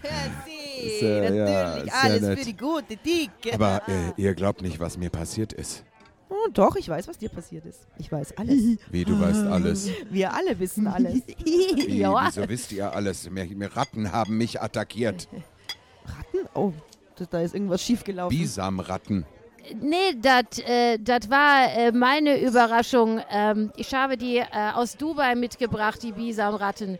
Ist, 0.83 1.03
äh, 1.03 1.37
ja, 1.37 1.45
natürlich. 1.45 1.93
alles 1.93 2.23
nett. 2.23 2.39
für 2.39 2.45
die 2.47 2.57
gute 2.57 2.97
Dick. 2.97 3.31
Aber 3.53 3.83
äh, 3.89 4.13
ihr 4.23 4.35
glaubt 4.35 4.63
nicht, 4.63 4.81
was 4.81 4.97
mir 4.97 5.11
passiert 5.11 5.53
ist. 5.53 5.85
Doch, 6.53 6.77
ich 6.77 6.89
weiß, 6.89 7.09
was 7.09 7.19
dir 7.19 7.29
passiert 7.29 7.65
ist. 7.67 7.81
Ich 7.99 8.11
weiß 8.11 8.37
alles. 8.39 8.79
Wie, 8.91 9.05
du 9.05 9.19
weißt 9.21 9.45
alles. 9.47 9.91
Wir 10.11 10.33
alle 10.35 10.59
wissen 10.59 10.87
alles. 10.87 11.23
Wie, 11.45 11.99
Ja. 11.99 12.27
wieso 12.27 12.49
wisst 12.49 12.73
ihr 12.73 12.93
alles? 12.95 13.29
Mir, 13.31 13.45
mir 13.47 13.75
Ratten 13.77 14.13
haben 14.13 14.37
mich 14.37 14.61
attackiert. 14.61 15.29
Ratten? 16.07 16.49
Oh, 16.55 16.73
da- 17.17 17.25
da 17.31 17.41
ist 17.41 17.55
irgendwas 17.55 17.83
schiefgelaufen. 17.83 18.37
Bisamratten. 18.37 19.25
Nee, 19.81 20.15
das 20.23 20.61
äh, 20.65 20.97
dat 20.99 21.29
war 21.29 21.73
äh, 21.77 21.91
meine 21.91 22.41
Überraschung. 22.41 23.21
Ähm, 23.31 23.73
ich 23.77 23.93
habe 23.95 24.17
die 24.17 24.37
äh, 24.37 24.47
aus 24.75 24.97
Dubai 24.97 25.35
mitgebracht, 25.35 26.01
die 26.05 26.13
Bisamratten. 26.13 26.99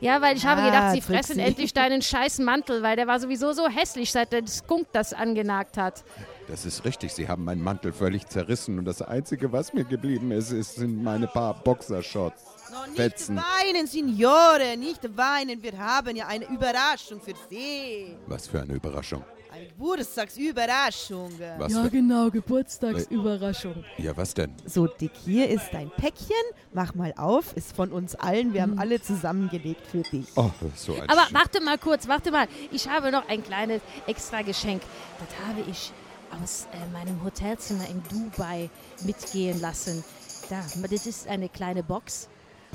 Ja, 0.00 0.20
weil 0.20 0.36
ich 0.36 0.44
habe 0.44 0.60
Ah, 0.60 0.66
gedacht, 0.66 0.90
sie 0.92 1.00
Trixie. 1.00 1.12
fressen 1.14 1.38
endlich 1.38 1.72
deinen 1.72 2.02
scheiß 2.02 2.40
Mantel, 2.40 2.82
weil 2.82 2.96
der 2.96 3.06
war 3.06 3.18
sowieso 3.20 3.52
so 3.52 3.68
hässlich, 3.68 4.12
seit 4.12 4.32
der 4.32 4.46
Skunk 4.46 4.88
das 4.92 5.14
angenagt 5.14 5.78
hat. 5.78 6.04
Das 6.48 6.66
ist 6.66 6.84
richtig, 6.84 7.12
sie 7.14 7.26
haben 7.28 7.44
meinen 7.44 7.62
Mantel 7.62 7.92
völlig 7.92 8.26
zerrissen 8.28 8.78
und 8.78 8.84
das 8.84 9.00
Einzige, 9.02 9.50
was 9.52 9.72
mir 9.72 9.84
geblieben 9.84 10.30
ist, 10.30 10.50
ist 10.50 10.74
sind 10.76 11.02
meine 11.02 11.26
paar 11.26 11.54
Boxershorts. 11.54 12.42
No, 12.70 12.84
nicht 12.86 12.96
Fetzen. 12.96 13.36
weinen, 13.36 13.86
Signore, 13.86 14.76
nicht 14.78 15.00
weinen. 15.16 15.62
Wir 15.62 15.78
haben 15.78 16.14
ja 16.16 16.26
eine 16.26 16.46
Überraschung 16.48 17.20
für 17.20 17.32
Sie. 17.48 18.16
Was 18.26 18.46
für 18.48 18.60
eine 18.60 18.74
Überraschung. 18.74 19.22
Eine 19.52 19.68
Geburtstagsüberraschung. 19.68 21.30
Was 21.58 21.72
für, 21.72 21.88
genau, 21.90 22.28
Geburtstagsüberraschung. 22.30 23.84
ja, 23.98 24.16
was 24.16 24.34
denn? 24.34 24.52
So, 24.66 24.86
Dick, 24.88 25.12
hier 25.24 25.48
ist 25.48 25.68
dein 25.72 25.90
Päckchen. 25.90 26.34
Mach 26.72 26.94
mal 26.94 27.14
auf. 27.16 27.56
Ist 27.56 27.74
von 27.76 27.92
uns 27.92 28.14
allen. 28.16 28.52
Wir 28.52 28.62
haben 28.62 28.78
alle 28.78 29.00
zusammengelegt 29.00 29.86
für 29.86 30.02
dich. 30.02 30.26
Oh, 30.36 30.50
so 30.74 30.94
ein 30.94 31.08
Aber 31.08 31.22
Sch- 31.22 31.34
warte 31.34 31.60
mal 31.62 31.78
kurz, 31.78 32.08
warte 32.08 32.30
mal. 32.32 32.48
Ich 32.72 32.88
habe 32.88 33.12
noch 33.12 33.28
ein 33.28 33.44
kleines 33.44 33.80
extra 34.06 34.42
Geschenk. 34.42 34.82
Das 35.20 35.28
habe 35.48 35.60
ich 35.70 35.92
aus 36.42 36.66
äh, 36.72 36.92
meinem 36.92 37.22
Hotelzimmer 37.24 37.88
in 37.88 38.02
Dubai 38.08 38.70
mitgehen 39.02 39.60
lassen. 39.60 40.04
Da, 40.48 40.62
das 40.88 41.06
ist 41.06 41.26
eine 41.26 41.48
kleine 41.48 41.82
Box. 41.82 42.28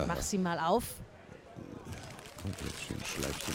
Mach 0.07 0.21
sie 0.21 0.37
mal 0.37 0.59
auf. 0.59 0.83
Jetzt 2.45 2.81
schön 2.87 3.03
Schleifchen. 3.03 3.53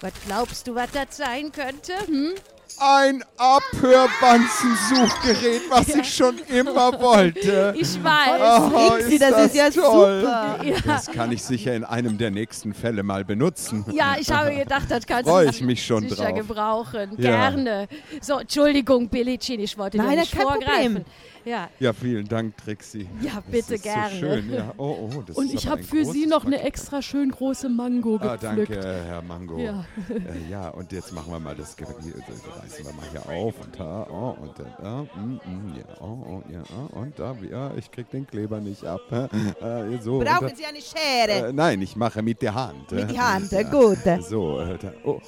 Was 0.00 0.12
glaubst 0.26 0.66
du, 0.66 0.74
was 0.74 0.90
das 0.92 1.16
sein 1.16 1.52
könnte? 1.52 1.94
Hm? 2.06 2.34
Ein 2.78 3.22
Abhörbanzensuchgerät, 3.36 5.62
was 5.70 5.88
ich 5.88 6.14
schon 6.14 6.38
immer 6.48 6.98
wollte. 7.00 7.74
Ich 7.76 8.02
weiß. 8.02 8.72
Oh, 8.72 8.90
Trixie, 8.90 9.18
das 9.18 9.46
ist 9.46 9.54
ja 9.54 9.70
toll. 9.70 10.20
super. 10.20 10.58
Ja. 10.64 10.76
Das 10.86 11.06
kann 11.10 11.32
ich 11.32 11.42
sicher 11.42 11.74
in 11.74 11.84
einem 11.84 12.18
der 12.18 12.30
nächsten 12.30 12.72
Fälle 12.74 13.02
mal 13.02 13.24
benutzen. 13.24 13.84
Ja, 13.92 14.16
ich 14.18 14.30
habe 14.30 14.54
gedacht, 14.54 14.90
das 14.90 15.06
kannst 15.06 15.28
Freu 15.28 15.44
du 15.44 15.50
ich 15.50 15.60
mich 15.62 15.84
schon 15.84 16.08
sicher 16.08 16.26
drauf. 16.26 16.34
gebrauchen. 16.36 17.10
Ja. 17.18 17.50
Gerne. 17.50 17.88
So, 18.20 18.38
Entschuldigung, 18.38 19.08
Billie 19.08 19.38
Jean, 19.38 19.60
ich 19.60 19.76
wollte 19.76 19.98
dir 19.98 20.04
Nein, 20.04 20.18
nicht 20.18 20.32
kein 20.32 20.42
vorgreifen. 20.42 20.94
Problem. 20.94 21.04
Ja, 21.44 21.70
Ja, 21.78 21.92
vielen 21.94 22.28
Dank, 22.28 22.54
Trixie. 22.58 23.08
Ja, 23.22 23.36
Das 23.36 23.44
bitte 23.44 23.74
ist 23.74 23.82
gerne. 23.82 24.10
So 24.10 24.16
schön. 24.20 24.52
Ja. 24.52 24.74
Oh, 24.76 25.08
oh, 25.16 25.22
das 25.26 25.36
Und 25.36 25.46
ist 25.46 25.54
ich 25.54 25.66
habe 25.68 25.82
für 25.82 26.04
Sie 26.04 26.26
noch 26.26 26.44
eine 26.44 26.62
extra 26.62 27.00
schön 27.00 27.30
große 27.30 27.68
Mango 27.70 28.18
Ah, 28.20 28.36
gepflückt. 28.36 28.70
danke, 28.74 29.04
Herr 29.06 29.22
Mango. 29.22 29.58
Ja. 29.58 29.84
Äh, 30.10 30.50
ja, 30.50 30.68
und 30.68 30.92
jetzt 30.92 31.12
machen 31.12 31.32
wir 31.32 31.40
mal 31.40 31.54
das, 31.54 31.74
Ge- 31.76 31.86
hier, 32.02 32.12
das 32.12 32.62
reißen 32.62 32.84
wir 32.84 32.92
mal 32.92 33.06
hier 33.10 33.26
auf 33.28 33.54
und 33.60 33.78
da, 33.78 34.06
oh, 34.10 34.36
und 34.42 34.52
da, 34.58 35.02
mm, 35.18 35.32
mm, 35.32 35.74
ja, 35.76 35.84
oh, 36.00 36.04
oh, 36.28 36.42
ja, 36.52 36.62
oh, 36.92 36.98
und 36.98 37.18
da, 37.18 37.34
ja, 37.50 37.72
ich 37.76 37.90
krieg 37.90 38.10
den 38.10 38.26
Kleber 38.26 38.60
nicht 38.60 38.84
ab. 38.84 39.00
Äh, 39.10 39.98
so, 40.02 40.18
Brauchen 40.18 40.48
da, 40.48 40.54
Sie 40.54 40.64
eine 40.66 40.80
Schere? 40.80 41.48
äh, 41.48 41.52
nein, 41.52 41.80
ich 41.80 41.96
mache 41.96 42.22
mit 42.22 42.42
der 42.42 42.54
Hand. 42.54 42.90
Mit 42.92 43.04
äh. 43.04 43.12
die 43.12 43.20
Hand, 43.20 43.50
gut. 43.70 43.98
So, 44.28 44.60
äh, 44.60 44.76
da, 44.78 44.92
oh. 45.04 45.20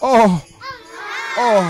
Oh! 0.00 0.40
Oh! 1.38 1.62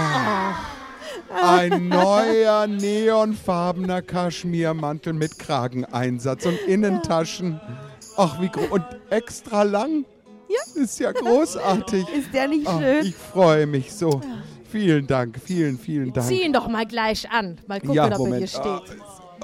Ein 1.41 1.89
neuer 1.89 2.67
neonfarbener 2.67 4.03
Kaschmirmantel 4.03 5.13
mit 5.13 5.39
Krageneinsatz 5.39 6.47
und 6.47 6.59
Innentaschen. 6.67 7.61
Ach, 8.17 8.41
wie 8.41 8.49
groß. 8.49 8.69
Und 8.71 8.85
extra 9.11 9.63
lang? 9.63 10.05
Ja. 10.49 10.83
Ist 10.83 10.99
ja 11.01 11.13
großartig. 11.13 12.05
Ist 12.15 12.35
der 12.35 12.49
nicht 12.49 12.67
Ah, 12.67 12.79
schön? 12.79 13.07
ich 13.07 13.15
freue 13.15 13.67
mich 13.67 13.93
so. 13.93 14.21
Vielen 14.71 15.07
Dank, 15.07 15.39
vielen, 15.43 15.79
vielen 15.79 16.13
Dank. 16.13 16.27
zieh 16.27 16.43
ihn 16.43 16.53
doch 16.53 16.69
mal 16.69 16.87
gleich 16.87 17.31
an. 17.31 17.59
Mal 17.67 17.81
gucken, 17.81 17.95
ja, 17.95 18.07
ob 18.07 18.13
er 18.13 18.19
Moment. 18.19 18.49
steht. 18.49 18.63
Ah, 18.65 18.83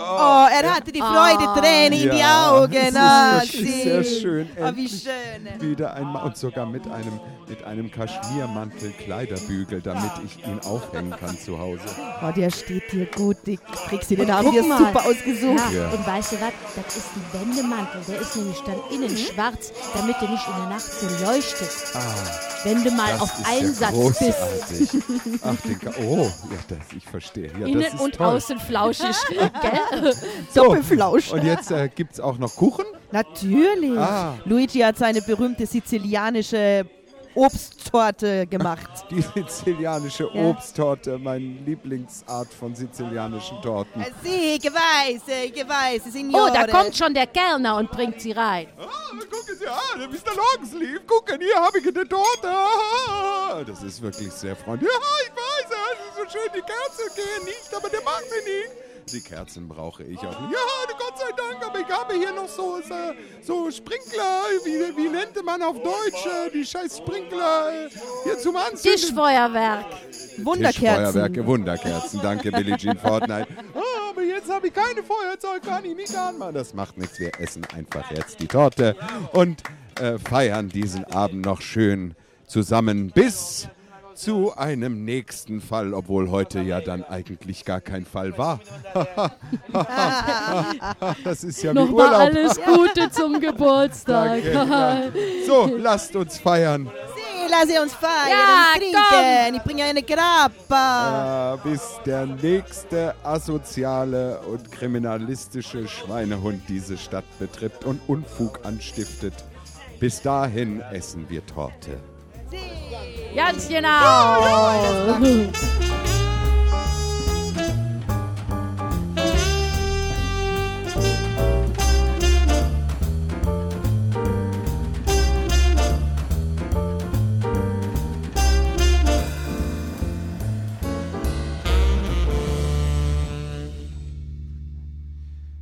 Oh, 0.00 0.46
er 0.50 0.74
hatte 0.74 0.92
die 0.92 1.00
Freudeträne 1.00 1.96
in 2.02 2.10
die 2.10 2.22
Augen. 2.24 2.96
Ah, 2.96 3.40
das 3.40 3.44
ist 3.44 3.54
wirklich 3.54 3.82
sehr 3.82 4.04
sie. 4.04 4.20
schön. 4.20 4.50
Oh, 4.60 4.70
wie 4.74 4.88
schön. 4.88 5.60
wieder 5.60 5.94
einmal 5.94 6.24
und 6.24 6.36
sogar 6.36 6.66
mit 6.66 6.86
einem, 6.90 7.18
mit 7.48 7.64
einem 7.64 7.90
Kaschmirmantel 7.90 8.92
Kleiderbügel, 8.92 9.80
damit 9.80 10.10
ich 10.24 10.44
ihn 10.46 10.60
aufhängen 10.64 11.10
kann 11.18 11.36
zu 11.38 11.58
Hause. 11.58 11.82
Oh, 12.22 12.30
der 12.34 12.50
steht 12.50 12.90
dir 12.92 13.06
gut, 13.06 13.36
Dick. 13.46 13.60
Trixie, 13.88 14.16
den 14.16 14.26
Und 14.26 14.32
haben 14.34 14.52
wir 14.52 14.62
super 14.62 15.04
ausgesucht. 15.04 15.72
Ja, 15.72 15.80
Ja. 15.82 15.88
und 15.90 16.06
weißt 16.06 16.32
du 16.32 16.36
was? 16.40 16.52
Das 16.76 16.96
ist 16.96 17.06
ein 17.16 17.40
Wendemantel. 17.40 18.00
Der 18.08 18.20
ist 18.20 18.36
nämlich 18.36 18.60
dann 18.62 18.76
innen 18.92 19.16
schwarz, 19.16 19.72
damit 19.94 20.16
er 20.20 20.28
nicht 20.28 20.46
in 20.48 20.54
der 20.56 20.68
Nacht 20.70 20.80
so 20.82 21.06
leuchtet. 21.26 21.68
Wenn 22.64 22.82
du 22.84 22.90
mal 22.90 23.06
Ah, 23.08 23.12
Das 23.12 23.20
auf 23.22 23.38
ist 23.38 23.46
Einsatz 23.48 23.92
ja 23.94 24.08
bist. 24.08 24.90
großartig. 24.90 25.40
Ach, 25.44 25.56
den 25.64 25.78
Ka 25.80 25.90
oh, 26.02 26.24
ja, 26.24 26.56
das, 26.68 26.78
ich 26.96 27.04
verstehe. 27.04 27.50
Ja, 27.58 27.66
Innen 27.66 27.82
das 27.82 27.94
ist 27.94 28.00
und 28.00 28.14
toll. 28.16 28.26
außen 28.36 28.58
flauschig. 28.60 29.16
Gell? 29.28 29.50
So, 30.54 30.64
Doppelflausch. 30.64 31.32
und 31.32 31.44
jetzt 31.44 31.70
äh, 31.70 31.88
gibt 31.88 32.12
es 32.14 32.20
auch 32.20 32.38
noch 32.38 32.54
Kuchen? 32.54 32.84
Natürlich. 33.12 33.96
Ah. 33.98 34.34
Luigi 34.44 34.80
hat 34.80 34.98
seine 34.98 35.22
berühmte 35.22 35.66
sizilianische 35.66 36.84
Obsttorte 37.34 38.46
gemacht. 38.46 38.88
Die 39.10 39.22
sizilianische 39.22 40.28
Ja. 40.32 40.44
Obsttorte, 40.50 41.18
meine 41.18 41.44
Lieblingsart 41.64 42.52
von 42.52 42.74
sizilianischen 42.74 43.62
Torten. 43.62 44.04
Sì, 44.22 44.58
che 44.60 44.70
weiß, 44.72 45.22
eh, 45.28 45.50
che 45.52 45.64
weiß, 45.66 46.10
signore. 46.12 46.50
Oh, 46.50 46.52
da 46.52 46.66
kommt 46.66 46.96
schon 46.96 47.14
der 47.14 47.26
Kellner 47.28 47.76
und 47.76 47.90
bringt 47.90 48.20
sie 48.20 48.32
rein. 48.32 48.66
Ah, 48.78 48.84
gucken 49.30 49.56
Sie 49.58 49.66
an, 49.66 50.10
Mr. 50.10 50.32
Longsleeve, 50.34 51.00
gucken, 51.06 51.38
hier 51.40 51.56
habe 51.62 51.78
ich 51.78 51.86
eine 51.86 52.08
Torte. 52.08 52.48
Ah, 52.48 53.62
Das 53.64 53.82
ist 53.82 54.02
wirklich 54.02 54.32
sehr 54.32 54.56
freundlich. 54.56 54.90
Ja, 54.90 54.98
ich 55.24 55.32
weiß, 55.32 55.78
es 55.78 56.08
ist 56.08 56.16
so 56.16 56.38
schön, 56.38 56.50
die 56.54 56.60
Kerzen 56.60 57.14
gehen 57.14 57.44
nicht, 57.44 57.74
aber 57.76 57.88
der 57.88 58.02
macht 58.02 58.24
sie 58.24 58.50
nicht. 58.50 58.87
Die 59.12 59.20
Kerzen 59.20 59.68
brauche 59.68 60.02
ich 60.04 60.18
auch 60.18 60.40
nicht. 60.40 60.52
Ja, 60.52 60.78
Gott 60.98 61.18
sei 61.18 61.32
Dank, 61.36 61.66
aber 61.66 61.80
ich 61.80 61.88
habe 61.88 62.14
hier 62.14 62.32
noch 62.32 62.48
so, 62.48 62.80
so, 63.42 63.70
Sprinkler, 63.70 64.42
wie, 64.64 64.96
wie 64.96 65.08
nennt 65.08 65.44
man 65.44 65.62
auf 65.62 65.76
Deutsch, 65.76 66.26
äh, 66.26 66.50
die 66.52 66.64
scheiß 66.64 66.98
Sprinkler 66.98 67.86
äh, 67.86 67.88
hier 68.24 68.38
zum 68.38 68.56
Anzünden. 68.56 69.00
Tischfeuerwerk. 69.00 69.86
Wunderkerzen. 70.38 70.82
Tischfeuerwerke, 70.82 71.46
Wunderkerzen. 71.46 72.20
Danke, 72.22 72.52
Billie 72.52 72.76
Jean 72.76 72.98
Fortnite. 72.98 73.48
Ah, 73.74 74.10
aber 74.10 74.22
jetzt 74.22 74.50
habe 74.50 74.68
ich 74.68 74.74
keine 74.74 75.02
Feuerzeug, 75.02 75.62
kann 75.62 75.84
ich 75.84 75.94
nicht 75.94 76.14
anmachen. 76.14 76.54
Das 76.54 76.74
macht 76.74 76.98
nichts. 76.98 77.18
Wir 77.20 77.30
essen 77.38 77.64
einfach 77.76 78.10
jetzt 78.10 78.40
die 78.40 78.46
Torte 78.46 78.96
und 79.32 79.62
äh, 80.00 80.18
feiern 80.18 80.68
diesen 80.68 81.04
Abend 81.04 81.44
noch 81.44 81.60
schön 81.60 82.14
zusammen 82.46 83.10
bis 83.10 83.68
zu 84.18 84.56
einem 84.56 85.04
nächsten 85.04 85.60
Fall, 85.60 85.94
obwohl 85.94 86.30
heute 86.30 86.60
ja 86.60 86.80
dann 86.80 87.04
eigentlich 87.04 87.64
gar 87.64 87.80
kein 87.80 88.04
Fall 88.04 88.36
war. 88.36 88.60
das 91.24 91.44
ist 91.44 91.62
ja 91.62 91.70
wie 91.70 91.74
Nochmal 91.76 92.06
Urlaub. 92.06 92.20
alles 92.20 92.60
Gute 92.60 93.10
zum 93.10 93.40
Geburtstag. 93.40 94.42
Danke. 94.52 95.12
So, 95.46 95.70
lasst 95.76 96.16
uns 96.16 96.38
feiern. 96.38 96.90
Sì, 97.14 97.48
lassi 97.50 97.78
uns 97.78 97.94
feiern, 97.94 98.28
Ja, 98.30 98.72
trinken. 98.76 99.54
Ich 99.56 99.62
bringe 99.62 99.84
eine 99.84 100.02
Grappa. 100.02 101.54
Äh, 101.54 101.68
bis 101.68 101.82
der 102.04 102.26
nächste 102.26 103.14
asoziale 103.22 104.40
und 104.40 104.70
kriminalistische 104.72 105.86
Schweinehund 105.86 106.62
diese 106.68 106.98
Stadt 106.98 107.24
betritt 107.38 107.84
und 107.84 108.00
Unfug 108.08 108.64
anstiftet. 108.64 109.34
Bis 110.00 110.20
dahin 110.22 110.80
essen 110.92 111.26
wir 111.28 111.46
Torte. 111.46 111.98
Ganz 113.34 113.68
genau. 113.68 113.88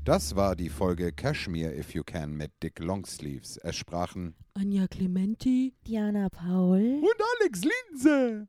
Das 0.07 0.35
war 0.37 0.55
die 0.55 0.69
Folge 0.69 1.11
Kashmir 1.11 1.77
If 1.77 1.93
You 1.93 2.05
Can 2.05 2.37
mit 2.37 2.53
Dick 2.63 2.79
Longsleeves. 2.79 3.57
Es 3.57 3.75
sprachen 3.75 4.37
Anja 4.55 4.87
Clementi. 4.87 5.75
Diana 5.85 6.29
Paul. 6.29 7.01
und 7.03 7.23
Alex 7.41 7.63
Linse. 7.65 8.47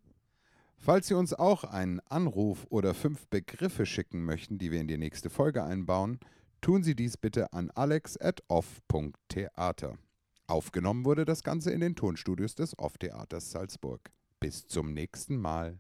Falls 0.77 1.07
Sie 1.07 1.15
uns 1.15 1.33
auch 1.33 1.63
einen 1.63 1.99
Anruf 2.01 2.67
oder 2.69 2.93
fünf 2.93 3.25
Begriffe 3.29 3.87
schicken 3.87 4.23
möchten, 4.23 4.59
die 4.59 4.69
wir 4.69 4.79
in 4.79 4.87
die 4.87 4.99
nächste 4.99 5.31
Folge 5.31 5.63
einbauen, 5.63 6.19
tun 6.61 6.83
Sie 6.83 6.93
dies 6.93 7.17
bitte 7.17 7.51
an 7.53 7.71
alex.off.theater. 7.71 9.97
Aufgenommen 10.45 11.05
wurde 11.05 11.25
das 11.25 11.41
Ganze 11.41 11.71
in 11.71 11.79
den 11.79 11.95
Tonstudios 11.95 12.53
des 12.53 12.77
Off-Theaters 12.77 13.49
Salzburg. 13.49 14.11
Bis 14.39 14.67
zum 14.67 14.93
nächsten 14.93 15.37
Mal. 15.37 15.79